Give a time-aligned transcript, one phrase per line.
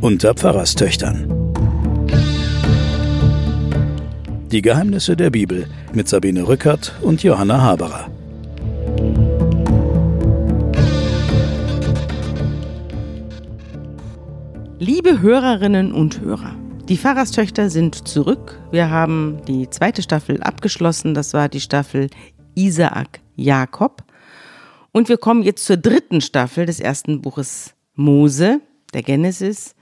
[0.00, 1.26] Unter Pfarrerstöchtern.
[4.52, 8.08] Die Geheimnisse der Bibel mit Sabine Rückert und Johanna Haberer.
[14.78, 16.54] Liebe Hörerinnen und Hörer,
[16.88, 18.60] die Pfarrerstöchter sind zurück.
[18.70, 21.14] Wir haben die zweite Staffel abgeschlossen.
[21.14, 22.08] Das war die Staffel
[22.54, 24.04] Isaak Jakob.
[24.92, 28.60] Und wir kommen jetzt zur dritten Staffel des ersten Buches Mose,
[28.94, 29.74] der Genesis.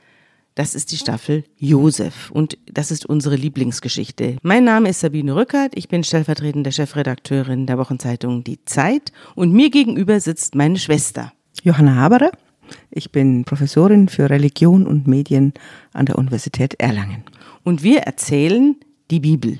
[0.55, 4.37] Das ist die Staffel Josef und das ist unsere Lieblingsgeschichte.
[4.43, 9.71] Mein Name ist Sabine Rückert, ich bin stellvertretende Chefredakteurin der Wochenzeitung Die Zeit und mir
[9.71, 11.32] gegenüber sitzt meine Schwester.
[11.65, 12.30] Johanna Haberer.
[12.97, 15.52] Ich bin Professorin für Religion und Medien
[15.93, 17.25] an der Universität Erlangen.
[17.65, 18.77] Und wir erzählen
[19.11, 19.59] die Bibel.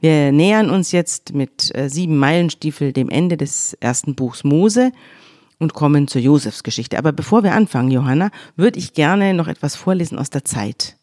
[0.00, 4.90] Wir nähern uns jetzt mit äh, sieben Meilenstiefel dem Ende des ersten Buchs Mose
[5.60, 6.98] und kommen zur Josefsgeschichte.
[6.98, 10.96] Aber bevor wir anfangen, Johanna, würde ich gerne noch etwas vorlesen aus der Zeit.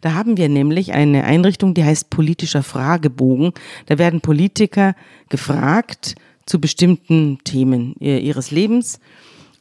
[0.00, 3.52] Da haben wir nämlich eine Einrichtung, die heißt politischer Fragebogen.
[3.86, 4.94] Da werden Politiker
[5.28, 6.14] gefragt
[6.46, 9.00] zu bestimmten Themen ihres Lebens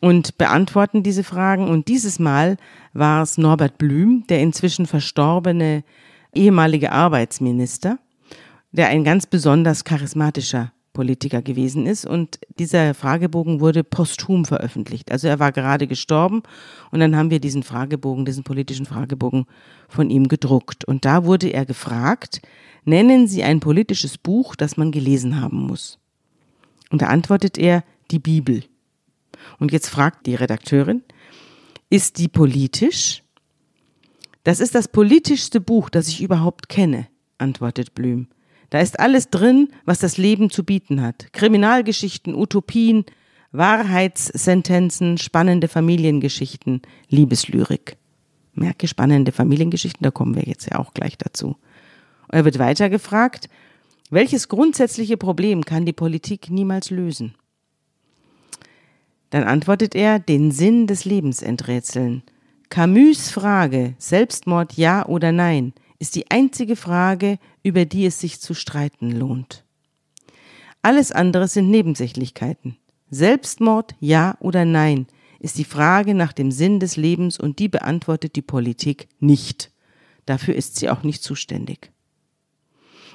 [0.02, 1.68] und beantworten diese Fragen.
[1.68, 2.58] Und dieses Mal
[2.94, 5.84] war es Norbert Blüm, der inzwischen verstorbene
[6.34, 8.00] ehemalige Arbeitsminister,
[8.72, 12.06] der ein ganz besonders charismatischer Politiker gewesen ist.
[12.06, 15.12] Und dieser Fragebogen wurde posthum veröffentlicht.
[15.12, 16.44] Also er war gerade gestorben
[16.92, 19.46] und dann haben wir diesen Fragebogen, diesen politischen Fragebogen
[19.88, 20.86] von ihm gedruckt.
[20.86, 22.42] Und da wurde er gefragt,
[22.86, 26.00] nennen Sie ein politisches Buch, das man gelesen haben muss.
[26.90, 28.64] Und da antwortet er, die Bibel.
[29.60, 31.04] Und jetzt fragt die Redakteurin,
[31.90, 33.24] ist die politisch?
[34.44, 38.28] Das ist das politischste Buch, das ich überhaupt kenne, antwortet Blüm.
[38.70, 41.34] Da ist alles drin, was das Leben zu bieten hat.
[41.34, 43.06] Kriminalgeschichten, Utopien,
[43.52, 47.98] Wahrheitssentenzen, spannende Familiengeschichten, Liebeslyrik.
[48.54, 51.56] Merke spannende Familiengeschichten, da kommen wir jetzt ja auch gleich dazu.
[52.28, 53.50] Er wird weiter gefragt,
[54.12, 57.36] welches grundsätzliche Problem kann die Politik niemals lösen?
[59.30, 62.24] Dann antwortet er, den Sinn des Lebens enträtseln.
[62.70, 68.54] Camus Frage, Selbstmord ja oder nein, ist die einzige Frage, über die es sich zu
[68.54, 69.66] streiten lohnt.
[70.82, 72.78] Alles andere sind Nebensächlichkeiten.
[73.10, 75.08] Selbstmord ja oder nein
[75.40, 79.72] ist die Frage nach dem Sinn des Lebens und die beantwortet die Politik nicht.
[80.26, 81.92] Dafür ist sie auch nicht zuständig.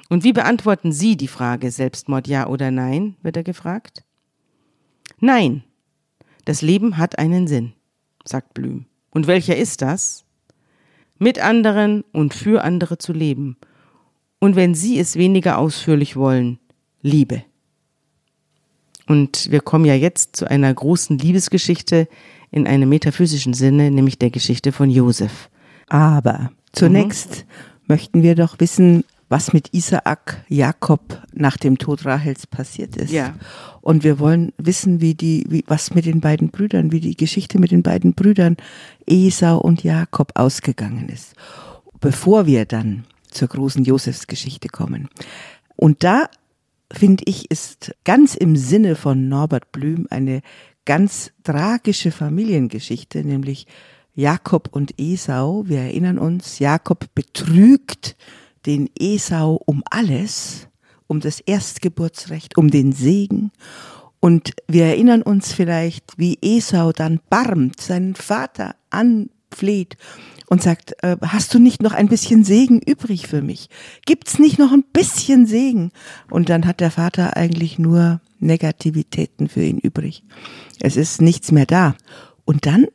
[0.09, 4.03] Und wie beantworten Sie die Frage Selbstmord ja oder nein, wird er gefragt.
[5.19, 5.63] Nein,
[6.45, 7.73] das Leben hat einen Sinn,
[8.23, 8.85] sagt Blüm.
[9.09, 10.23] Und welcher ist das?
[11.17, 13.57] Mit anderen und für andere zu leben.
[14.39, 16.59] Und wenn Sie es weniger ausführlich wollen,
[17.01, 17.43] Liebe.
[19.07, 22.07] Und wir kommen ja jetzt zu einer großen Liebesgeschichte
[22.51, 25.49] in einem metaphysischen Sinne, nämlich der Geschichte von Josef.
[25.87, 27.83] Aber zunächst mhm.
[27.87, 33.11] möchten wir doch wissen, was mit Isaak Jakob nach dem Tod Rahels passiert ist.
[33.11, 33.35] Ja.
[33.85, 37.59] Und wir wollen wissen, wie die, wie, was mit den beiden Brüdern, wie die Geschichte
[37.59, 38.57] mit den beiden Brüdern
[39.05, 41.35] Esau und Jakob ausgegangen ist.
[41.99, 45.07] Bevor wir dann zur großen Josefsgeschichte kommen.
[45.75, 46.29] Und da
[46.91, 50.41] finde ich, ist ganz im Sinne von Norbert Blüm eine
[50.85, 53.67] ganz tragische Familiengeschichte, nämlich
[54.15, 55.65] Jakob und Esau.
[55.67, 58.15] Wir erinnern uns, Jakob betrügt
[58.65, 60.69] den Esau um alles,
[61.07, 63.51] um das Erstgeburtsrecht, um den Segen.
[64.19, 69.97] Und wir erinnern uns vielleicht, wie Esau dann barmt, seinen Vater anfleht
[70.47, 73.69] und sagt, äh, hast du nicht noch ein bisschen Segen übrig für mich?
[74.05, 75.91] Gibt's nicht noch ein bisschen Segen?
[76.29, 80.23] Und dann hat der Vater eigentlich nur Negativitäten für ihn übrig.
[80.79, 81.95] Es ist nichts mehr da.
[82.45, 82.85] Und dann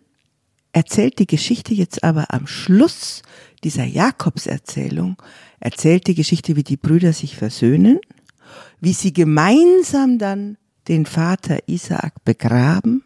[0.72, 3.22] erzählt die Geschichte jetzt aber am Schluss
[3.64, 5.16] dieser Jakobserzählung
[5.60, 8.00] erzählt die Geschichte, wie die Brüder sich versöhnen,
[8.80, 10.56] wie sie gemeinsam dann
[10.88, 13.04] den Vater Isaak begraben.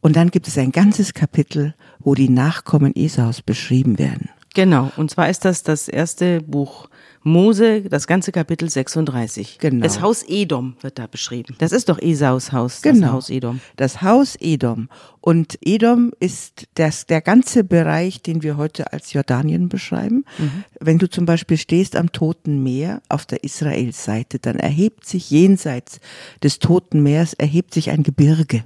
[0.00, 4.30] Und dann gibt es ein ganzes Kapitel, wo die Nachkommen Esaus beschrieben werden.
[4.54, 6.88] Genau, und zwar ist das das erste Buch
[7.28, 9.58] Mose, das ganze Kapitel 36.
[9.58, 9.82] Genau.
[9.82, 11.54] Das Haus Edom wird da beschrieben.
[11.58, 13.00] Das ist doch Esaus Haus, genau.
[13.00, 13.60] das Haus Edom.
[13.76, 14.88] Das Haus Edom.
[15.20, 20.24] Und Edom ist das, der ganze Bereich, den wir heute als Jordanien beschreiben.
[20.38, 20.64] Mhm.
[20.80, 26.00] Wenn du zum Beispiel stehst am Toten Meer auf der Israelseite, dann erhebt sich jenseits
[26.42, 28.64] des Toten Meers, erhebt sich ein Gebirge.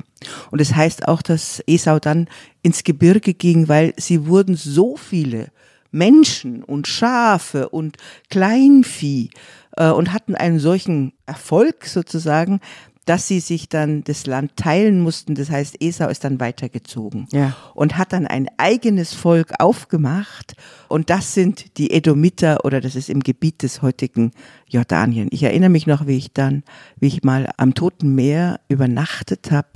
[0.51, 2.29] Und es das heißt auch, dass Esau dann
[2.63, 5.51] ins Gebirge ging, weil sie wurden so viele
[5.93, 7.97] Menschen und Schafe und
[8.31, 9.31] Kleinvieh
[9.77, 12.61] äh, und hatten einen solchen Erfolg sozusagen,
[13.05, 15.35] dass sie sich dann das Land teilen mussten.
[15.35, 17.57] Das heißt, Esau ist dann weitergezogen Ja.
[17.75, 20.55] und hat dann ein eigenes Volk aufgemacht.
[20.89, 24.31] Und das sind die Edomiter oder das ist im Gebiet des heutigen
[24.69, 25.29] Jordanien.
[25.33, 26.63] Ich erinnere mich noch, wie ich dann,
[27.01, 29.69] wie ich mal am Toten Meer übernachtet habe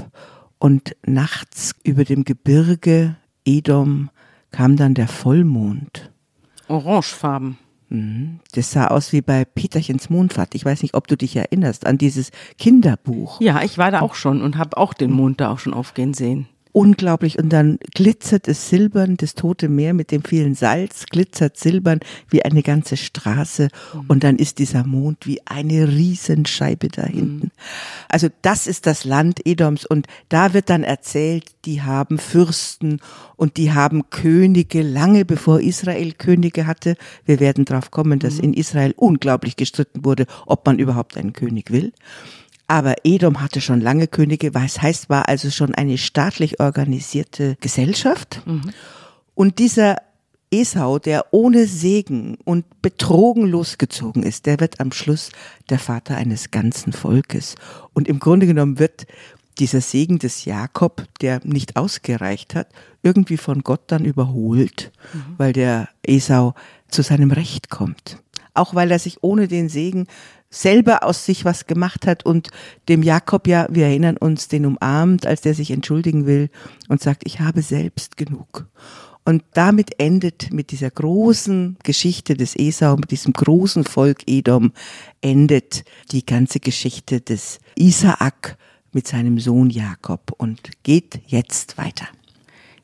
[0.60, 4.08] und nachts über dem Gebirge Edom
[4.50, 6.10] kam dann der Vollmond.
[6.68, 7.58] Orangefarben.
[8.52, 10.54] Das sah aus wie bei Peterchens Mondfahrt.
[10.54, 13.40] Ich weiß nicht, ob du dich erinnerst an dieses Kinderbuch.
[13.40, 16.12] Ja, ich war da auch schon und habe auch den Mond da auch schon aufgehen
[16.12, 16.48] sehen.
[16.76, 17.38] Unglaublich.
[17.38, 22.44] Und dann glitzert es silbern, das tote Meer mit dem vielen Salz glitzert silbern wie
[22.44, 23.68] eine ganze Straße.
[24.08, 27.50] Und dann ist dieser Mond wie eine Riesenscheibe da hinten.
[28.10, 29.86] Also das ist das Land Edoms.
[29.86, 33.00] Und da wird dann erzählt, die haben Fürsten
[33.36, 36.96] und die haben Könige lange bevor Israel Könige hatte.
[37.24, 41.70] Wir werden darauf kommen, dass in Israel unglaublich gestritten wurde, ob man überhaupt einen König
[41.70, 41.94] will.
[42.68, 48.42] Aber Edom hatte schon lange Könige, was heißt, war also schon eine staatlich organisierte Gesellschaft.
[49.34, 49.96] Und dieser
[50.50, 55.30] Esau, der ohne Segen und betrogen losgezogen ist, der wird am Schluss
[55.70, 57.56] der Vater eines ganzen Volkes.
[57.94, 59.06] Und im Grunde genommen wird
[59.58, 62.68] dieser Segen des Jakob, der nicht ausgereicht hat,
[63.02, 64.92] irgendwie von Gott dann überholt,
[65.36, 66.54] weil der Esau
[66.88, 68.18] zu seinem Recht kommt.
[68.54, 70.06] Auch weil er sich ohne den Segen
[70.60, 72.48] selber aus sich was gemacht hat und
[72.88, 76.50] dem Jakob ja, wir erinnern uns, den umarmt, als der sich entschuldigen will
[76.88, 78.66] und sagt, ich habe selbst genug.
[79.24, 84.72] Und damit endet mit dieser großen Geschichte des Esau, mit diesem großen Volk Edom,
[85.20, 88.56] endet die ganze Geschichte des Isaak
[88.92, 92.06] mit seinem Sohn Jakob und geht jetzt weiter.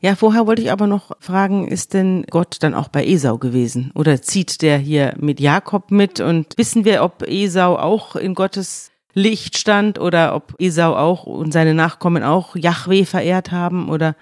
[0.04, 3.92] Ja, vorher wollte ich aber noch fragen, ist denn Gott dann auch bei Esau gewesen?
[3.94, 6.18] Oder zieht der hier mit Jakob mit?
[6.18, 11.52] Und wissen wir, ob Esau auch in Gottes Licht stand oder ob Esau auch und
[11.52, 13.88] seine Nachkommen auch Yahweh verehrt haben?
[13.88, 14.16] Oder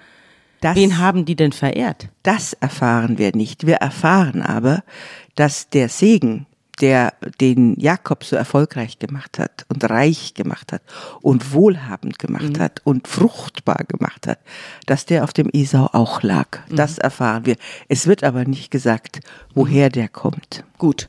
[0.61, 2.09] Das, wen haben die denn verehrt?
[2.25, 3.67] das erfahren wir nicht.
[3.67, 4.83] Wir erfahren aber,
[5.35, 6.45] dass der Segen,
[6.81, 10.83] der den Jakob so erfolgreich gemacht hat und reich gemacht hat
[11.21, 14.39] und wohlhabend gemacht hat und fruchtbar gemacht hat,
[14.87, 16.59] dass der auf dem Esau auch lag.
[16.71, 17.57] Das erfahren wir.
[17.89, 19.21] Es wird aber nicht gesagt,
[19.55, 20.65] woher der kommt.
[20.79, 21.09] Gut.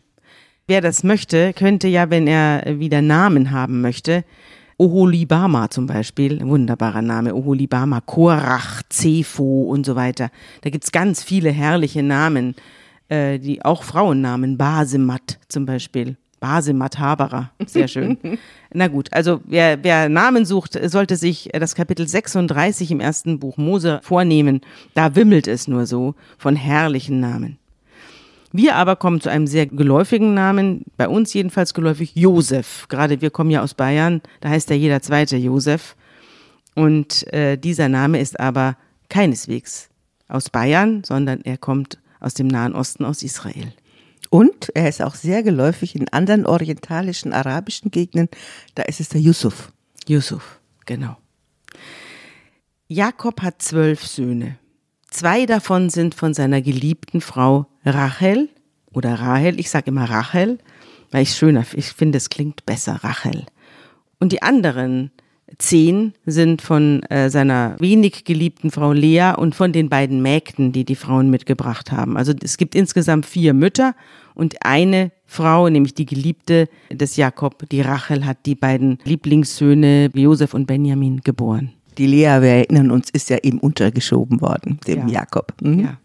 [0.68, 4.23] Wer das möchte, könnte ja, wenn er wieder Namen haben möchte,
[4.77, 10.31] Oholibama zum Beispiel, wunderbarer Name, Oholibama, Korach, Zepho und so weiter.
[10.62, 12.56] Da gibt's ganz viele herrliche Namen,
[13.12, 16.16] äh, die auch Frauennamen, Basemat zum Beispiel.
[16.40, 18.18] Basemat Haberer, sehr schön.
[18.74, 23.58] Na gut, also wer, wer Namen sucht, sollte sich das Kapitel 36 im ersten Buch
[23.58, 24.62] Mose vornehmen.
[24.96, 27.60] Da wimmelt es nur so von herrlichen Namen.
[28.54, 32.88] Wir aber kommen zu einem sehr geläufigen Namen, bei uns jedenfalls geläufig, Josef.
[32.90, 35.96] Gerade wir kommen ja aus Bayern, da heißt ja jeder zweite Josef.
[36.74, 38.78] Und äh, dieser Name ist aber
[39.10, 39.90] keineswegs
[40.28, 43.73] aus Bayern, sondern er kommt aus dem Nahen Osten, aus Israel.
[44.29, 48.29] Und er ist auch sehr geläufig in anderen orientalischen, arabischen Gegenden.
[48.75, 49.73] Da ist es der Yusuf.
[50.07, 51.18] Yusuf, genau.
[52.88, 54.57] Jakob hat zwölf Söhne.
[55.09, 58.50] Zwei davon sind von seiner geliebten Frau Rachel
[58.94, 59.59] oder Rahel.
[59.59, 60.59] Ich sage immer Rachel,
[61.12, 63.45] weil ich schöner, ich finde, es klingt besser, Rachel.
[64.19, 65.12] Und die anderen
[65.58, 70.86] zehn sind von äh, seiner wenig geliebten Frau Lea und von den beiden Mägden, die
[70.86, 72.18] die Frauen mitgebracht haben.
[72.18, 73.96] Also es gibt insgesamt vier Mütter
[74.34, 80.54] und eine Frau, nämlich die Geliebte des Jakob, die Rachel, hat die beiden Lieblingssöhne Josef
[80.54, 81.74] und Benjamin geboren.
[81.98, 85.22] Die Lea, wir erinnern uns, ist ja eben untergeschoben worden, dem Ja.
[85.22, 85.54] Jakob.
[85.62, 85.80] Mhm.
[85.81, 85.98] Ja.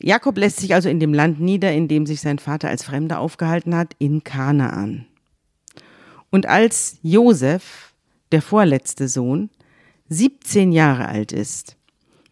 [0.00, 3.18] Jakob lässt sich also in dem Land nieder, in dem sich sein Vater als Fremder
[3.18, 5.06] aufgehalten hat, in Kanaan.
[6.30, 7.85] Und als Josef,
[8.32, 9.50] der vorletzte Sohn,
[10.08, 11.76] 17 Jahre alt ist,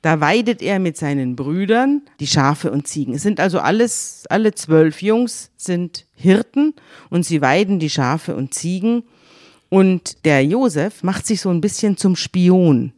[0.04, 3.14] da weidet er mit seinen Brüdern die Schafe und Ziegen.
[3.14, 6.74] Es sind also alles, alle zwölf Jungs sind Hirten
[7.08, 9.04] und sie weiden die Schafe und Ziegen.
[9.70, 12.92] Und der Josef macht sich so ein bisschen zum Spion,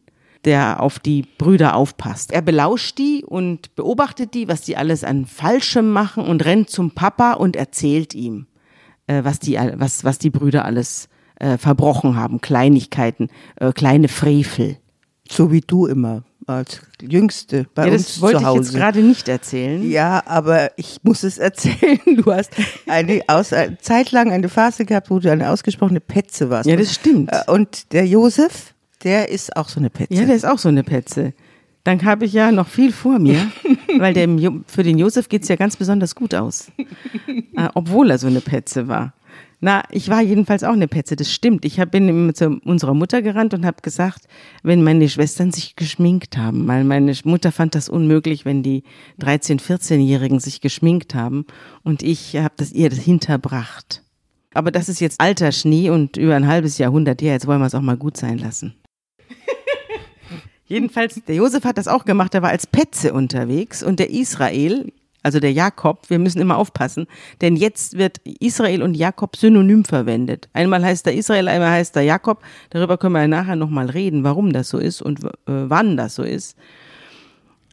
[0.45, 2.33] der auf die Brüder aufpasst.
[2.33, 6.91] Er belauscht die und beobachtet die, was die alles an Falschem machen und rennt zum
[6.91, 8.47] Papa und erzählt ihm,
[9.07, 11.09] äh, was, die, was, was die Brüder alles
[11.41, 12.41] äh, verbrochen haben.
[12.41, 14.77] Kleinigkeiten, äh, kleine Frevel.
[15.29, 18.61] So wie du immer als Jüngste bei Ja, uns das wollte zu ich Hause.
[18.61, 19.91] jetzt gerade nicht erzählen.
[19.91, 21.99] Ja, aber ich muss es erzählen.
[22.17, 22.53] Du hast
[22.87, 26.69] eine, aus, eine Zeit lang eine Phase gehabt, wo du eine ausgesprochene Petze warst.
[26.69, 27.31] Ja, das stimmt.
[27.33, 30.15] Äh, Und der Josef, der ist auch so eine Petze.
[30.15, 31.33] Ja, der ist auch so eine Petze.
[31.83, 33.51] dann habe ich ja noch viel vor mir,
[33.99, 36.69] weil dem, für den Josef geht's ja ganz besonders gut aus.
[37.57, 39.15] Äh, obwohl er so eine Petze war.
[39.61, 41.65] Na, ich war jedenfalls auch eine Petze, das stimmt.
[41.65, 44.27] Ich hab, bin zu unserer Mutter gerannt und habe gesagt,
[44.63, 48.83] wenn meine Schwestern sich geschminkt haben, weil meine Mutter fand das unmöglich, wenn die
[49.21, 51.47] 13-, 14-Jährigen sich geschminkt haben
[51.83, 54.03] und ich habe das ihr das hinterbracht.
[54.53, 57.67] Aber das ist jetzt alter Schnee und über ein halbes Jahrhundert her, jetzt wollen wir
[57.67, 58.75] es auch mal gut sein lassen.
[60.67, 64.93] Jedenfalls, der Josef hat das auch gemacht, er war als Petze unterwegs und der Israel,
[65.27, 67.09] also der Jakob, wir müssen immer aufpassen,
[67.41, 70.49] denn jetzt wird Israel und Jakob synonym verwendet.
[70.53, 72.45] Einmal heißt er Israel, einmal heißt er Jakob.
[72.71, 76.23] Darüber können wir nachher nochmal reden, warum das so ist und äh, wann das so
[76.23, 76.57] ist.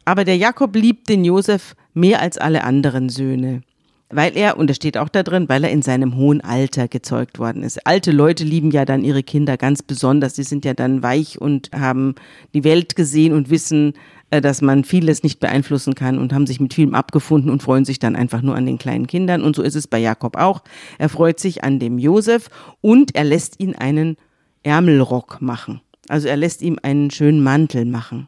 [0.03, 3.61] Aber der Jakob liebt den Josef mehr als alle anderen Söhne.
[4.09, 7.39] Weil er, und es steht auch da drin, weil er in seinem hohen Alter gezeugt
[7.39, 7.87] worden ist.
[7.87, 10.33] Alte Leute lieben ja dann ihre Kinder ganz besonders.
[10.33, 12.13] Die sind ja dann weich und haben
[12.53, 13.93] die Welt gesehen und wissen,
[14.29, 17.85] äh, dass man vieles nicht beeinflussen kann und haben sich mit vielem abgefunden und freuen
[17.85, 19.41] sich dann einfach nur an den kleinen Kindern.
[19.41, 20.63] Und so ist es bei Jakob auch.
[20.97, 22.49] Er freut sich an dem Josef
[22.81, 24.17] und er lässt ihn einen
[24.63, 25.81] Ärmelrock machen.
[26.07, 28.27] Also er lässt ihm einen schönen Mantel machen.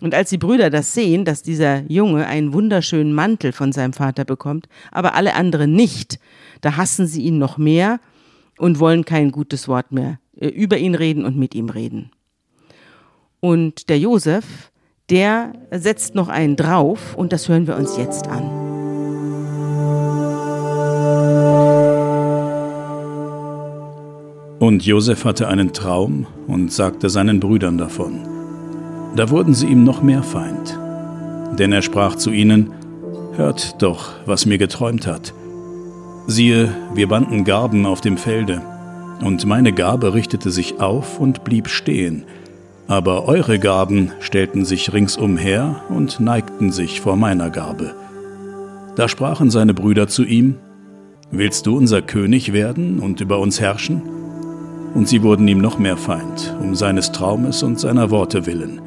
[0.00, 4.24] Und als die Brüder das sehen, dass dieser Junge einen wunderschönen Mantel von seinem Vater
[4.24, 6.18] bekommt, aber alle anderen nicht,
[6.60, 7.98] da hassen sie ihn noch mehr
[8.58, 12.10] und wollen kein gutes Wort mehr äh, über ihn reden und mit ihm reden.
[13.40, 14.70] Und der Josef,
[15.08, 18.66] der setzt noch einen drauf und das hören wir uns jetzt an.
[24.58, 28.35] Und Josef hatte einen Traum und sagte seinen Brüdern davon.
[29.16, 30.78] Da wurden sie ihm noch mehr Feind.
[31.58, 32.72] Denn er sprach zu ihnen,
[33.34, 35.34] Hört doch, was mir geträumt hat.
[36.26, 38.62] Siehe, wir banden Garben auf dem Felde,
[39.22, 42.24] und meine Garbe richtete sich auf und blieb stehen,
[42.88, 47.94] aber eure Garben stellten sich ringsumher und neigten sich vor meiner Garbe.
[48.96, 50.56] Da sprachen seine Brüder zu ihm,
[51.30, 54.02] Willst du unser König werden und über uns herrschen?
[54.94, 58.80] Und sie wurden ihm noch mehr Feind, um seines Traumes und seiner Worte willen.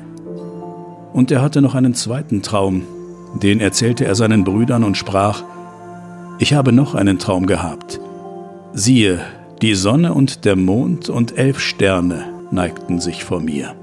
[1.13, 2.84] Und er hatte noch einen zweiten Traum,
[3.42, 5.44] den erzählte er seinen Brüdern und sprach,
[6.39, 8.00] Ich habe noch einen Traum gehabt.
[8.74, 9.20] Siehe,
[9.62, 13.75] die Sonne und der Mond und elf Sterne neigten sich vor mir.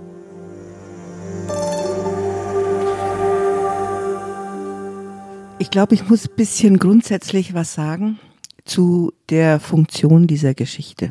[5.59, 8.19] Ich glaube, ich muss ein bisschen grundsätzlich was sagen
[8.65, 11.11] zu der Funktion dieser Geschichte.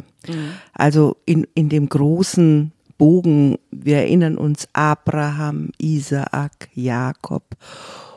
[0.74, 7.43] Also in, in dem großen Bogen, wir erinnern uns Abraham, Isaak, Jakob.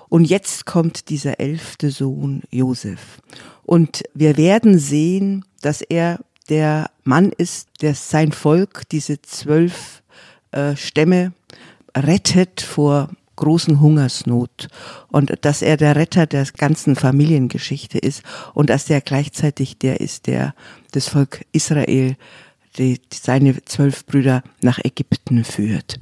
[0.08, 3.20] Und jetzt kommt dieser elfte Sohn Josef.
[3.64, 10.02] Und wir werden sehen, dass er der Mann ist, der sein Volk, diese zwölf
[10.52, 11.32] äh, Stämme,
[11.94, 14.68] rettet vor großen Hungersnot
[15.08, 20.26] und dass er der Retter der ganzen Familiengeschichte ist und dass er gleichzeitig der ist,
[20.26, 20.54] der
[20.90, 22.16] das Volk Israel,
[22.78, 25.98] die, seine zwölf Brüder nach Ägypten führt.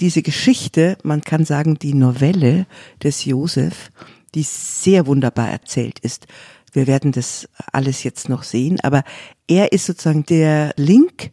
[0.00, 2.66] Diese Geschichte, man kann sagen, die Novelle
[3.02, 3.90] des Josef,
[4.34, 6.26] die sehr wunderbar erzählt ist.
[6.72, 9.02] Wir werden das alles jetzt noch sehen, aber
[9.48, 11.30] er ist sozusagen der Link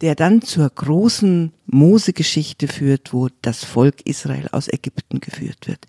[0.00, 5.86] der dann zur großen Mose-Geschichte führt, wo das Volk Israel aus Ägypten geführt wird.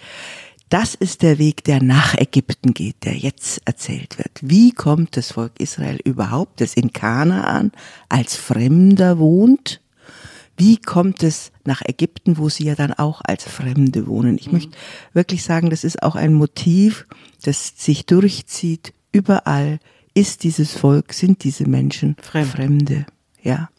[0.70, 4.40] Das ist der Weg, der nach Ägypten geht, der jetzt erzählt wird.
[4.42, 7.72] Wie kommt das Volk Israel überhaupt, das in Kanaan
[8.08, 9.82] als Fremder wohnt?
[10.58, 14.38] Wie kommt es nach Ägypten, wo sie ja dann auch als Fremde wohnen?
[14.38, 14.54] Ich mhm.
[14.54, 14.78] möchte
[15.14, 17.08] wirklich sagen, das ist auch ein Motiv,
[17.42, 18.94] das sich durchzieht.
[19.12, 19.80] Überall
[20.14, 22.52] ist dieses Volk, sind diese Menschen Fremd.
[22.52, 23.06] Fremde.
[23.42, 23.70] Ja.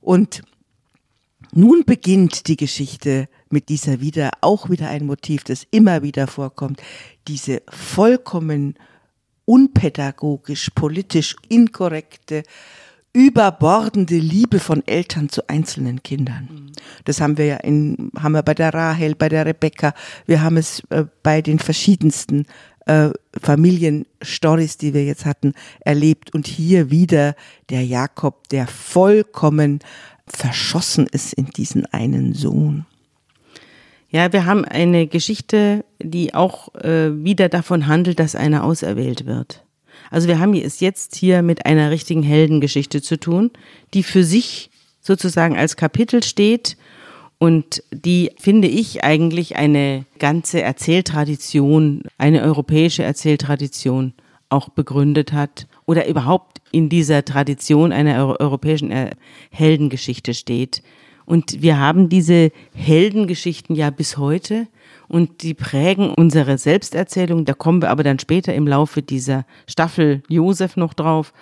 [0.00, 0.42] Und
[1.52, 6.82] nun beginnt die Geschichte mit dieser wieder, auch wieder ein Motiv, das immer wieder vorkommt,
[7.28, 8.74] diese vollkommen
[9.44, 12.42] unpädagogisch, politisch inkorrekte,
[13.12, 16.72] überbordende Liebe von Eltern zu einzelnen Kindern.
[17.04, 19.94] Das haben wir ja in, haben wir bei der Rahel, bei der Rebecca,
[20.26, 22.46] wir haben es äh, bei den verschiedensten
[22.84, 23.10] äh,
[23.40, 26.34] Familienstories, die wir jetzt hatten, erlebt.
[26.34, 27.34] Und hier wieder
[27.70, 29.80] der Jakob, der vollkommen
[30.26, 32.84] verschossen ist in diesen einen Sohn.
[34.16, 39.62] Ja, wir haben eine Geschichte, die auch äh, wieder davon handelt, dass einer auserwählt wird.
[40.10, 43.50] Also wir haben es jetzt hier mit einer richtigen Heldengeschichte zu tun,
[43.92, 44.70] die für sich
[45.02, 46.78] sozusagen als Kapitel steht
[47.36, 54.14] und die, finde ich, eigentlich eine ganze Erzähltradition, eine europäische Erzähltradition
[54.48, 58.94] auch begründet hat oder überhaupt in dieser Tradition einer europäischen
[59.50, 60.82] Heldengeschichte steht.
[61.26, 64.68] Und wir haben diese Heldengeschichten ja bis heute
[65.08, 67.44] und die prägen unsere Selbsterzählung.
[67.44, 71.32] Da kommen wir aber dann später im Laufe dieser Staffel Josef noch drauf.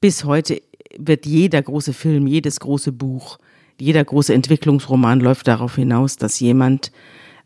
[0.00, 0.62] Bis heute
[0.96, 3.38] wird jeder große Film, jedes große Buch,
[3.78, 6.92] jeder große Entwicklungsroman läuft darauf hinaus, dass jemand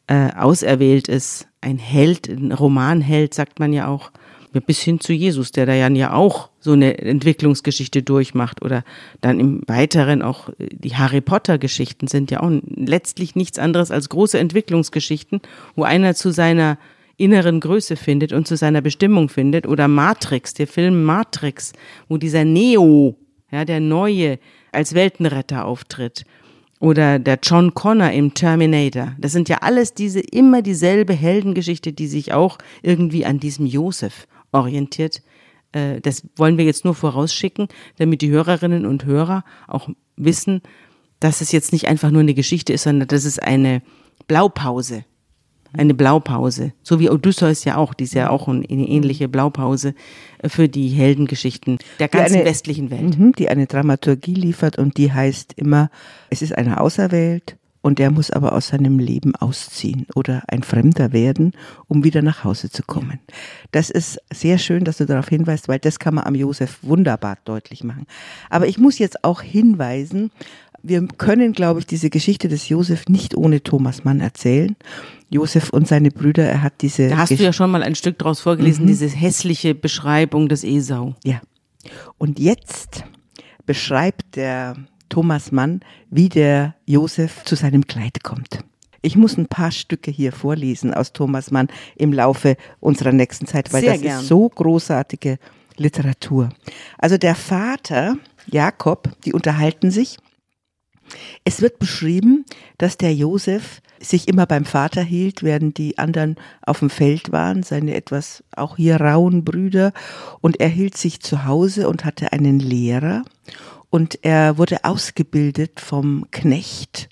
[0.06, 4.12] äh, auserwählt ist, ein Held, ein Romanheld, sagt man ja auch,
[4.52, 8.84] bis hin zu Jesus, der da ja auch so eine Entwicklungsgeschichte durchmacht oder
[9.20, 13.90] dann im Weiteren auch äh, die Harry Potter Geschichten sind ja auch letztlich nichts anderes
[13.90, 15.40] als große Entwicklungsgeschichten,
[15.76, 16.78] wo einer zu seiner
[17.16, 21.72] inneren Größe findet und zu seiner Bestimmung findet oder Matrix, der Film Matrix,
[22.08, 23.16] wo dieser Neo,
[23.52, 24.38] ja, der Neue
[24.72, 26.24] als Weltenretter auftritt
[26.78, 29.12] oder der John Connor im Terminator.
[29.18, 34.26] Das sind ja alles diese immer dieselbe Heldengeschichte, die sich auch irgendwie an diesem Josef
[34.52, 35.22] orientiert.
[35.72, 40.62] Äh, das wollen wir jetzt nur vorausschicken, damit die Hörerinnen und Hörer auch wissen,
[41.20, 43.82] dass es jetzt nicht einfach nur eine Geschichte ist, sondern das ist eine
[44.26, 45.04] Blaupause.
[45.72, 46.72] Eine Blaupause.
[46.82, 49.94] So wie Odysseus ja auch, die ist ja auch eine ähnliche Blaupause
[50.38, 53.16] äh, für die Heldengeschichten der ganzen eine, westlichen Welt.
[53.16, 55.90] Mhm, die eine Dramaturgie liefert und die heißt immer,
[56.28, 61.12] es ist einer auserwählt, und der muss aber aus seinem Leben ausziehen oder ein Fremder
[61.12, 61.52] werden,
[61.88, 63.20] um wieder nach Hause zu kommen.
[63.72, 67.38] Das ist sehr schön, dass du darauf hinweist, weil das kann man am Josef wunderbar
[67.44, 68.06] deutlich machen.
[68.50, 70.30] Aber ich muss jetzt auch hinweisen,
[70.82, 74.76] wir können, glaube ich, diese Geschichte des Josef nicht ohne Thomas Mann erzählen.
[75.28, 77.08] Josef und seine Brüder, er hat diese.
[77.08, 78.88] Da hast Gesch du ja schon mal ein Stück draus vorgelesen, mhm.
[78.88, 81.14] diese hässliche Beschreibung des Esau.
[81.24, 81.40] Ja.
[82.18, 83.04] Und jetzt
[83.66, 84.74] beschreibt der
[85.10, 88.60] Thomas Mann, wie der Josef zu seinem Kleid kommt.
[89.02, 93.72] Ich muss ein paar Stücke hier vorlesen aus Thomas Mann im Laufe unserer nächsten Zeit,
[93.72, 94.20] weil Sehr das gern.
[94.20, 95.38] ist so großartige
[95.76, 96.50] Literatur.
[96.98, 100.18] Also der Vater, Jakob, die unterhalten sich.
[101.44, 102.44] Es wird beschrieben,
[102.78, 107.62] dass der Josef sich immer beim Vater hielt, während die anderen auf dem Feld waren,
[107.62, 109.92] seine etwas auch hier rauen Brüder.
[110.40, 113.24] Und er hielt sich zu Hause und hatte einen Lehrer
[113.90, 117.08] und er wurde ausgebildet vom Knecht,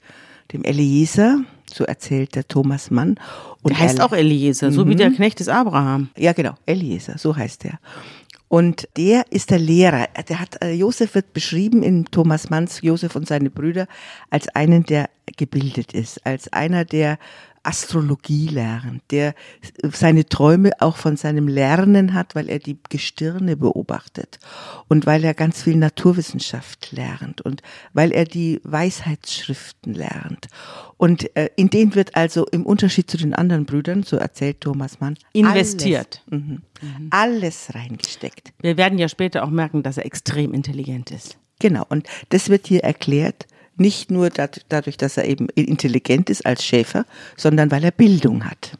[0.53, 1.41] dem Eliezer,
[1.73, 3.17] so erzählt der Thomas Mann.
[3.63, 5.17] Und der heißt er, auch Eliezer, so wie der mhm.
[5.17, 6.09] Knecht des Abraham.
[6.17, 7.79] Ja, genau, Eliezer, so heißt er.
[8.49, 10.07] Und der ist der Lehrer.
[10.29, 13.87] Der hat, äh, Josef wird beschrieben in Thomas Manns Josef und seine Brüder
[14.31, 17.19] als einen, der gebildet ist, als einer, der
[17.69, 19.35] Astrologie lernt, der
[19.93, 24.39] seine Träume auch von seinem Lernen hat, weil er die Gestirne beobachtet
[24.89, 27.61] und weil er ganz viel Naturwissenschaft lernt und
[27.93, 30.47] weil er die Weisheitsschriften lernt.
[30.97, 35.01] Und äh, in den wird also im Unterschied zu den anderen Brüdern, so erzählt Thomas
[35.01, 36.23] Mann, investiert.
[36.31, 37.09] Alles, mhm, mhm.
[37.11, 38.55] alles reingesteckt.
[38.63, 41.37] Wir werden ja später auch merken, dass er extrem intelligent ist.
[41.61, 43.47] Genau, und das wird hier erklärt
[43.81, 47.05] nicht nur dadurch, dass er eben intelligent ist als Schäfer,
[47.37, 48.79] sondern weil er Bildung hat.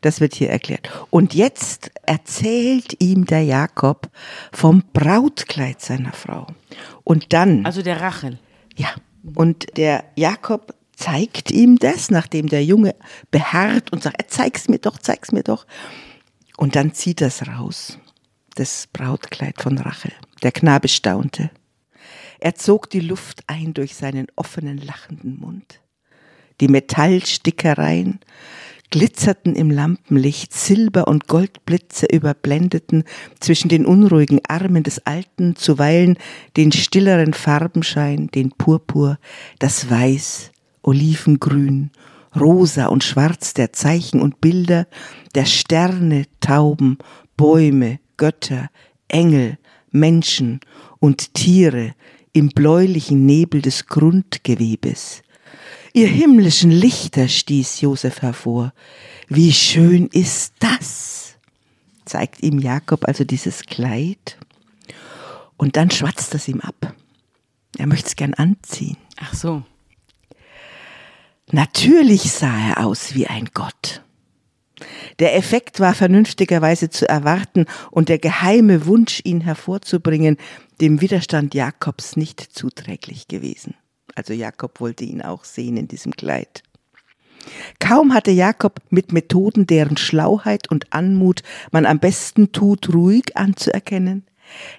[0.00, 0.90] Das wird hier erklärt.
[1.10, 4.10] Und jetzt erzählt ihm der Jakob
[4.52, 6.46] vom Brautkleid seiner Frau.
[7.04, 7.64] Und dann.
[7.64, 8.38] Also der Rachel.
[8.76, 8.88] Ja.
[9.34, 12.94] Und der Jakob zeigt ihm das, nachdem der Junge
[13.30, 15.66] beharrt und sagt, zeig's mir doch, zeig's mir doch.
[16.56, 17.98] Und dann zieht das raus.
[18.54, 20.12] Das Brautkleid von Rachel.
[20.42, 21.50] Der Knabe staunte.
[22.40, 25.80] Er zog die Luft ein durch seinen offenen, lachenden Mund.
[26.60, 28.20] Die Metallstickereien
[28.90, 33.04] glitzerten im Lampenlicht, Silber- und Goldblitze überblendeten
[33.38, 36.16] zwischen den unruhigen Armen des Alten zuweilen
[36.56, 39.18] den stilleren Farbenschein, den Purpur,
[39.58, 40.50] das Weiß,
[40.82, 41.90] Olivengrün,
[42.34, 44.86] Rosa und Schwarz der Zeichen und Bilder,
[45.34, 46.98] der Sterne, Tauben,
[47.36, 48.70] Bäume, Götter,
[49.08, 49.58] Engel,
[49.90, 50.60] Menschen
[51.00, 51.94] und Tiere,
[52.32, 55.22] im bläulichen Nebel des Grundgewebes.
[55.92, 58.72] Ihr himmlischen Lichter, stieß Josef hervor.
[59.28, 61.36] Wie schön ist das?
[62.04, 64.36] zeigt ihm Jakob also dieses Kleid.
[65.56, 66.94] Und dann schwatzt es ihm ab.
[67.78, 68.96] Er möchte es gern anziehen.
[69.16, 69.62] Ach so.
[71.52, 74.02] Natürlich sah er aus wie ein Gott.
[75.18, 80.36] Der Effekt war vernünftigerweise zu erwarten und der geheime Wunsch, ihn hervorzubringen,
[80.80, 83.74] dem Widerstand Jakobs nicht zuträglich gewesen.
[84.14, 86.62] Also Jakob wollte ihn auch sehen in diesem Kleid.
[87.78, 94.24] Kaum hatte Jakob mit Methoden, deren Schlauheit und Anmut man am besten tut, ruhig anzuerkennen,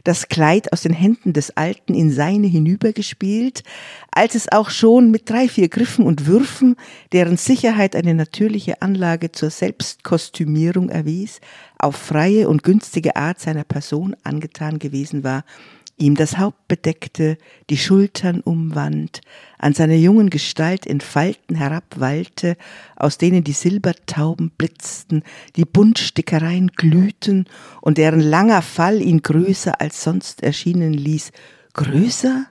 [0.03, 3.63] das Kleid aus den Händen des Alten in seine hinübergespielt,
[4.11, 6.75] als es auch schon mit drei, vier Griffen und Würfen,
[7.13, 11.39] deren Sicherheit eine natürliche Anlage zur Selbstkostümierung erwies,
[11.79, 15.43] auf freie und günstige Art seiner Person angetan gewesen war,
[16.01, 17.37] ihm das Haupt bedeckte,
[17.69, 19.21] die Schultern umwand,
[19.57, 22.57] an seiner jungen Gestalt in Falten herabwallte,
[22.95, 25.23] aus denen die Silbertauben blitzten,
[25.55, 27.45] die Buntstickereien glühten
[27.81, 31.31] und deren langer Fall ihn größer als sonst erschienen ließ.
[31.73, 32.47] Größer?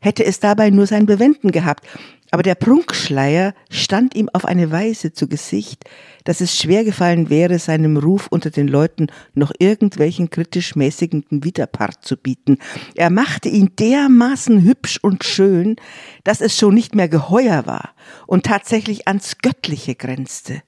[0.00, 1.86] Hätte es dabei nur sein Bewenden gehabt,
[2.30, 5.84] aber der Prunkschleier stand ihm auf eine Weise zu Gesicht,
[6.24, 12.04] dass es schwer gefallen wäre, seinem Ruf unter den Leuten noch irgendwelchen kritisch mäßigenden Widerpart
[12.04, 12.58] zu bieten.
[12.94, 15.76] Er machte ihn dermaßen hübsch und schön,
[16.24, 17.94] dass es schon nicht mehr geheuer war
[18.26, 20.62] und tatsächlich ans Göttliche grenzte.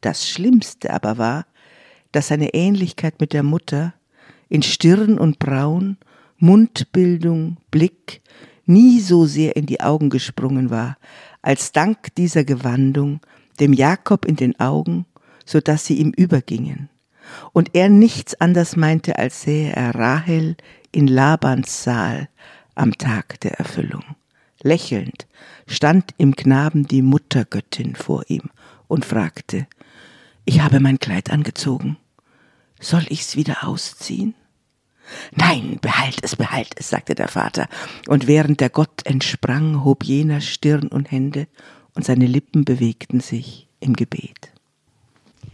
[0.00, 1.46] Das Schlimmste aber war,
[2.12, 3.94] dass seine Ähnlichkeit mit der Mutter
[4.48, 5.96] in Stirn und Braun,
[6.38, 8.20] Mundbildung, Blick,
[8.70, 10.96] nie so sehr in die Augen gesprungen war,
[11.42, 13.20] als dank dieser Gewandung
[13.58, 15.04] dem Jakob in den Augen,
[15.44, 16.88] so dass sie ihm übergingen.
[17.52, 20.56] Und er nichts anders meinte, als sähe er Rahel
[20.92, 22.28] in Labans Saal
[22.74, 24.04] am Tag der Erfüllung.
[24.62, 25.26] Lächelnd
[25.66, 28.50] stand im Knaben die Muttergöttin vor ihm
[28.88, 29.66] und fragte,
[30.44, 31.96] ich habe mein Kleid angezogen.
[32.80, 34.34] Soll ich's wieder ausziehen?
[35.34, 37.68] Nein, behalt es, behalt es, sagte der Vater,
[38.08, 41.46] und während der Gott entsprang, hob jener Stirn und Hände,
[41.94, 44.52] und seine Lippen bewegten sich im Gebet.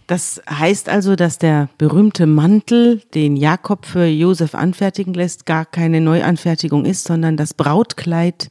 [0.06, 6.00] Das heißt also, dass der berühmte Mantel, den Jakob für Josef anfertigen lässt, gar keine
[6.00, 8.50] Neuanfertigung ist, sondern das Brautkleid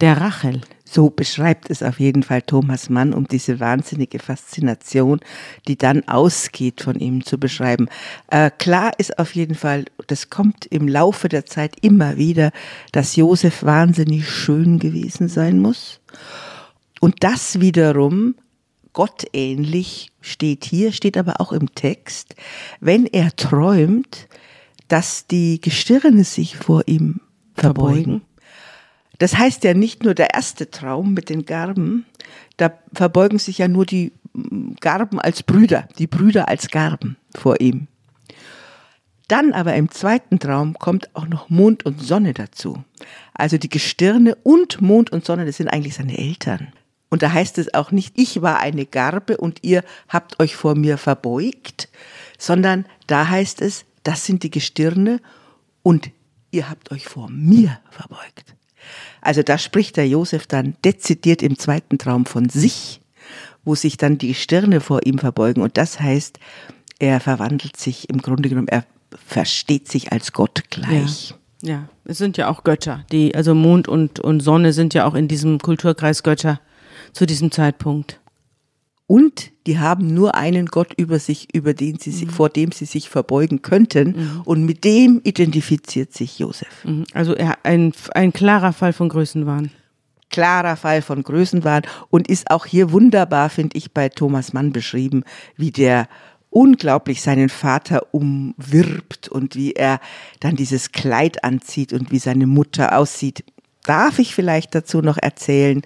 [0.00, 0.62] der Rachel.
[0.84, 5.20] So beschreibt es auf jeden Fall Thomas Mann, um diese wahnsinnige Faszination,
[5.66, 7.88] die dann ausgeht, von ihm zu beschreiben.
[8.30, 12.52] Äh, klar ist auf jeden Fall, das kommt im Laufe der Zeit immer wieder,
[12.92, 16.00] dass Josef wahnsinnig schön gewesen sein muss.
[17.00, 18.34] Und das wiederum
[18.92, 22.36] gottähnlich steht hier, steht aber auch im Text,
[22.80, 24.28] wenn er träumt,
[24.88, 27.20] dass die Gestirne sich vor ihm
[27.54, 27.94] verbeugen.
[27.94, 28.33] verbeugen
[29.24, 32.04] das heißt ja nicht nur der erste Traum mit den Garben,
[32.58, 37.58] da verbeugen sich ja nur die mm, Garben als Brüder, die Brüder als Garben vor
[37.58, 37.86] ihm.
[39.26, 42.84] Dann aber im zweiten Traum kommt auch noch Mond und Sonne dazu.
[43.32, 46.74] Also die Gestirne und Mond und Sonne, das sind eigentlich seine Eltern.
[47.08, 50.74] Und da heißt es auch nicht, ich war eine Garbe und ihr habt euch vor
[50.74, 51.88] mir verbeugt,
[52.36, 55.22] sondern da heißt es, das sind die Gestirne
[55.82, 56.10] und
[56.50, 58.54] ihr habt euch vor mir verbeugt.
[59.20, 63.00] Also da spricht der Josef dann dezidiert im zweiten Traum von sich,
[63.64, 65.62] wo sich dann die Stirne vor ihm verbeugen.
[65.62, 66.38] Und das heißt,
[66.98, 68.84] er verwandelt sich im Grunde genommen, er
[69.26, 71.34] versteht sich als Gott gleich.
[71.62, 71.88] Ja, ja.
[72.04, 73.04] es sind ja auch Götter.
[73.12, 76.60] Die, also Mond und, und Sonne sind ja auch in diesem Kulturkreis Götter
[77.12, 78.20] zu diesem Zeitpunkt
[79.06, 82.32] und die haben nur einen Gott über sich, über den sie sich, mhm.
[82.32, 84.08] vor dem sie sich verbeugen könnten.
[84.08, 84.40] Mhm.
[84.44, 86.84] Und mit dem identifiziert sich Josef.
[86.84, 87.04] Mhm.
[87.12, 89.70] Also er, ein, ein klarer Fall von Größenwahn.
[90.30, 95.22] Klarer Fall von Größenwahn und ist auch hier wunderbar, finde ich, bei Thomas Mann beschrieben,
[95.56, 96.08] wie der
[96.50, 100.00] unglaublich seinen Vater umwirbt und wie er
[100.40, 103.44] dann dieses Kleid anzieht und wie seine Mutter aussieht.
[103.84, 105.82] Darf ich vielleicht dazu noch erzählen,